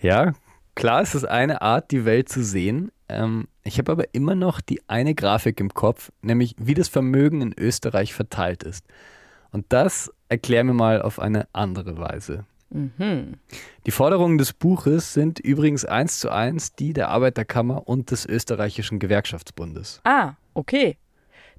Ja, 0.00 0.32
klar 0.74 1.00
ist 1.00 1.14
es 1.14 1.24
eine 1.24 1.62
Art, 1.62 1.92
die 1.92 2.04
Welt 2.04 2.28
zu 2.28 2.42
sehen. 2.42 2.90
Ähm, 3.08 3.46
ich 3.62 3.78
habe 3.78 3.92
aber 3.92 4.12
immer 4.14 4.34
noch 4.34 4.60
die 4.60 4.82
eine 4.88 5.14
Grafik 5.14 5.60
im 5.60 5.72
Kopf, 5.72 6.10
nämlich 6.22 6.56
wie 6.58 6.74
das 6.74 6.88
Vermögen 6.88 7.40
in 7.40 7.54
Österreich 7.56 8.14
verteilt 8.14 8.64
ist. 8.64 8.84
Und 9.52 9.66
das 9.68 10.12
erklär 10.28 10.64
mir 10.64 10.74
mal 10.74 11.02
auf 11.02 11.20
eine 11.20 11.46
andere 11.52 11.98
Weise. 11.98 12.46
Mhm. 12.74 13.34
Die 13.86 13.92
Forderungen 13.92 14.36
des 14.36 14.52
Buches 14.52 15.14
sind 15.14 15.38
übrigens 15.38 15.84
eins 15.84 16.18
zu 16.18 16.30
eins 16.30 16.74
die 16.74 16.92
der 16.92 17.08
Arbeiterkammer 17.08 17.86
und 17.86 18.10
des 18.10 18.26
österreichischen 18.26 18.98
Gewerkschaftsbundes. 18.98 20.00
Ah, 20.02 20.32
okay. 20.54 20.96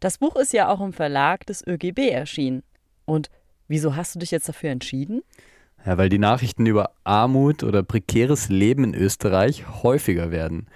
Das 0.01 0.17
Buch 0.17 0.35
ist 0.35 0.51
ja 0.51 0.67
auch 0.67 0.81
im 0.81 0.91
Verlag 0.91 1.45
des 1.45 1.65
ÖGB 1.65 2.11
erschienen. 2.11 2.63
Und 3.05 3.29
wieso 3.69 3.95
hast 3.95 4.15
du 4.15 4.19
dich 4.19 4.31
jetzt 4.31 4.49
dafür 4.49 4.71
entschieden? 4.71 5.21
Ja, 5.85 5.97
weil 5.97 6.09
die 6.09 6.19
Nachrichten 6.19 6.65
über 6.65 6.91
Armut 7.05 7.63
oder 7.63 7.81
prekäres 7.81 8.49
Leben 8.49 8.83
in 8.83 8.93
Österreich 8.93 9.83
häufiger 9.83 10.31
werden. 10.31 10.67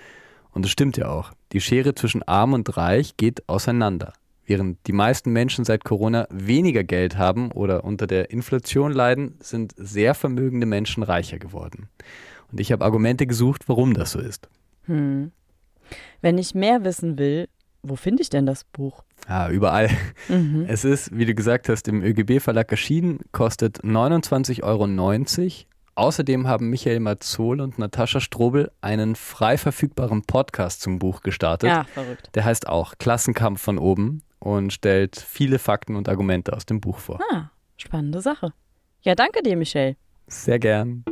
Und 0.51 0.65
es 0.65 0.71
stimmt 0.71 0.95
ja 0.95 1.09
auch. 1.09 1.33
Die 1.51 1.61
Schere 1.61 1.95
zwischen 1.95 2.23
arm 2.23 2.53
und 2.53 2.77
reich 2.77 3.17
geht 3.17 3.49
auseinander. 3.49 4.13
Während 4.49 4.79
die 4.87 4.93
meisten 4.93 5.31
Menschen 5.31 5.63
seit 5.63 5.83
Corona 5.83 6.25
weniger 6.31 6.83
Geld 6.83 7.19
haben 7.19 7.51
oder 7.51 7.83
unter 7.83 8.07
der 8.07 8.31
Inflation 8.31 8.91
leiden, 8.91 9.35
sind 9.41 9.75
sehr 9.77 10.15
vermögende 10.15 10.65
Menschen 10.65 11.03
reicher 11.03 11.37
geworden. 11.37 11.87
Und 12.51 12.59
ich 12.59 12.71
habe 12.71 12.83
Argumente 12.83 13.27
gesucht, 13.27 13.69
warum 13.69 13.93
das 13.93 14.09
so 14.09 14.19
ist. 14.19 14.49
Hm. 14.85 15.31
Wenn 16.21 16.39
ich 16.39 16.55
mehr 16.55 16.83
wissen 16.83 17.19
will, 17.19 17.47
wo 17.83 17.95
finde 17.95 18.23
ich 18.23 18.31
denn 18.31 18.47
das 18.47 18.63
Buch? 18.63 19.03
Ah, 19.27 19.49
überall. 19.49 19.91
Mhm. 20.27 20.65
Es 20.67 20.83
ist, 20.83 21.15
wie 21.15 21.27
du 21.27 21.35
gesagt 21.35 21.69
hast, 21.69 21.87
im 21.87 22.01
ÖGB-Verlag 22.01 22.71
erschienen, 22.71 23.19
kostet 23.31 23.83
29,90 23.83 24.63
Euro. 24.63 24.87
Außerdem 25.93 26.47
haben 26.47 26.71
Michael 26.71 27.01
Mazzol 27.01 27.61
und 27.61 27.77
Natascha 27.77 28.19
Strobel 28.19 28.71
einen 28.81 29.15
frei 29.15 29.59
verfügbaren 29.59 30.23
Podcast 30.23 30.81
zum 30.81 30.97
Buch 30.97 31.21
gestartet. 31.21 31.69
Ja, 31.69 31.83
verrückt. 31.83 32.31
Der 32.33 32.45
heißt 32.45 32.67
auch 32.67 32.95
Klassenkampf 32.97 33.61
von 33.61 33.77
oben 33.77 34.23
und 34.39 34.73
stellt 34.73 35.17
viele 35.17 35.59
Fakten 35.59 35.95
und 35.95 36.09
Argumente 36.09 36.53
aus 36.53 36.65
dem 36.65 36.81
Buch 36.81 36.97
vor. 36.97 37.19
Ah, 37.31 37.49
spannende 37.77 38.21
Sache. 38.21 38.53
Ja, 39.01 39.15
danke 39.15 39.41
dir, 39.43 39.55
Michelle. 39.55 39.95
Sehr 40.27 40.59
gern. 40.59 41.03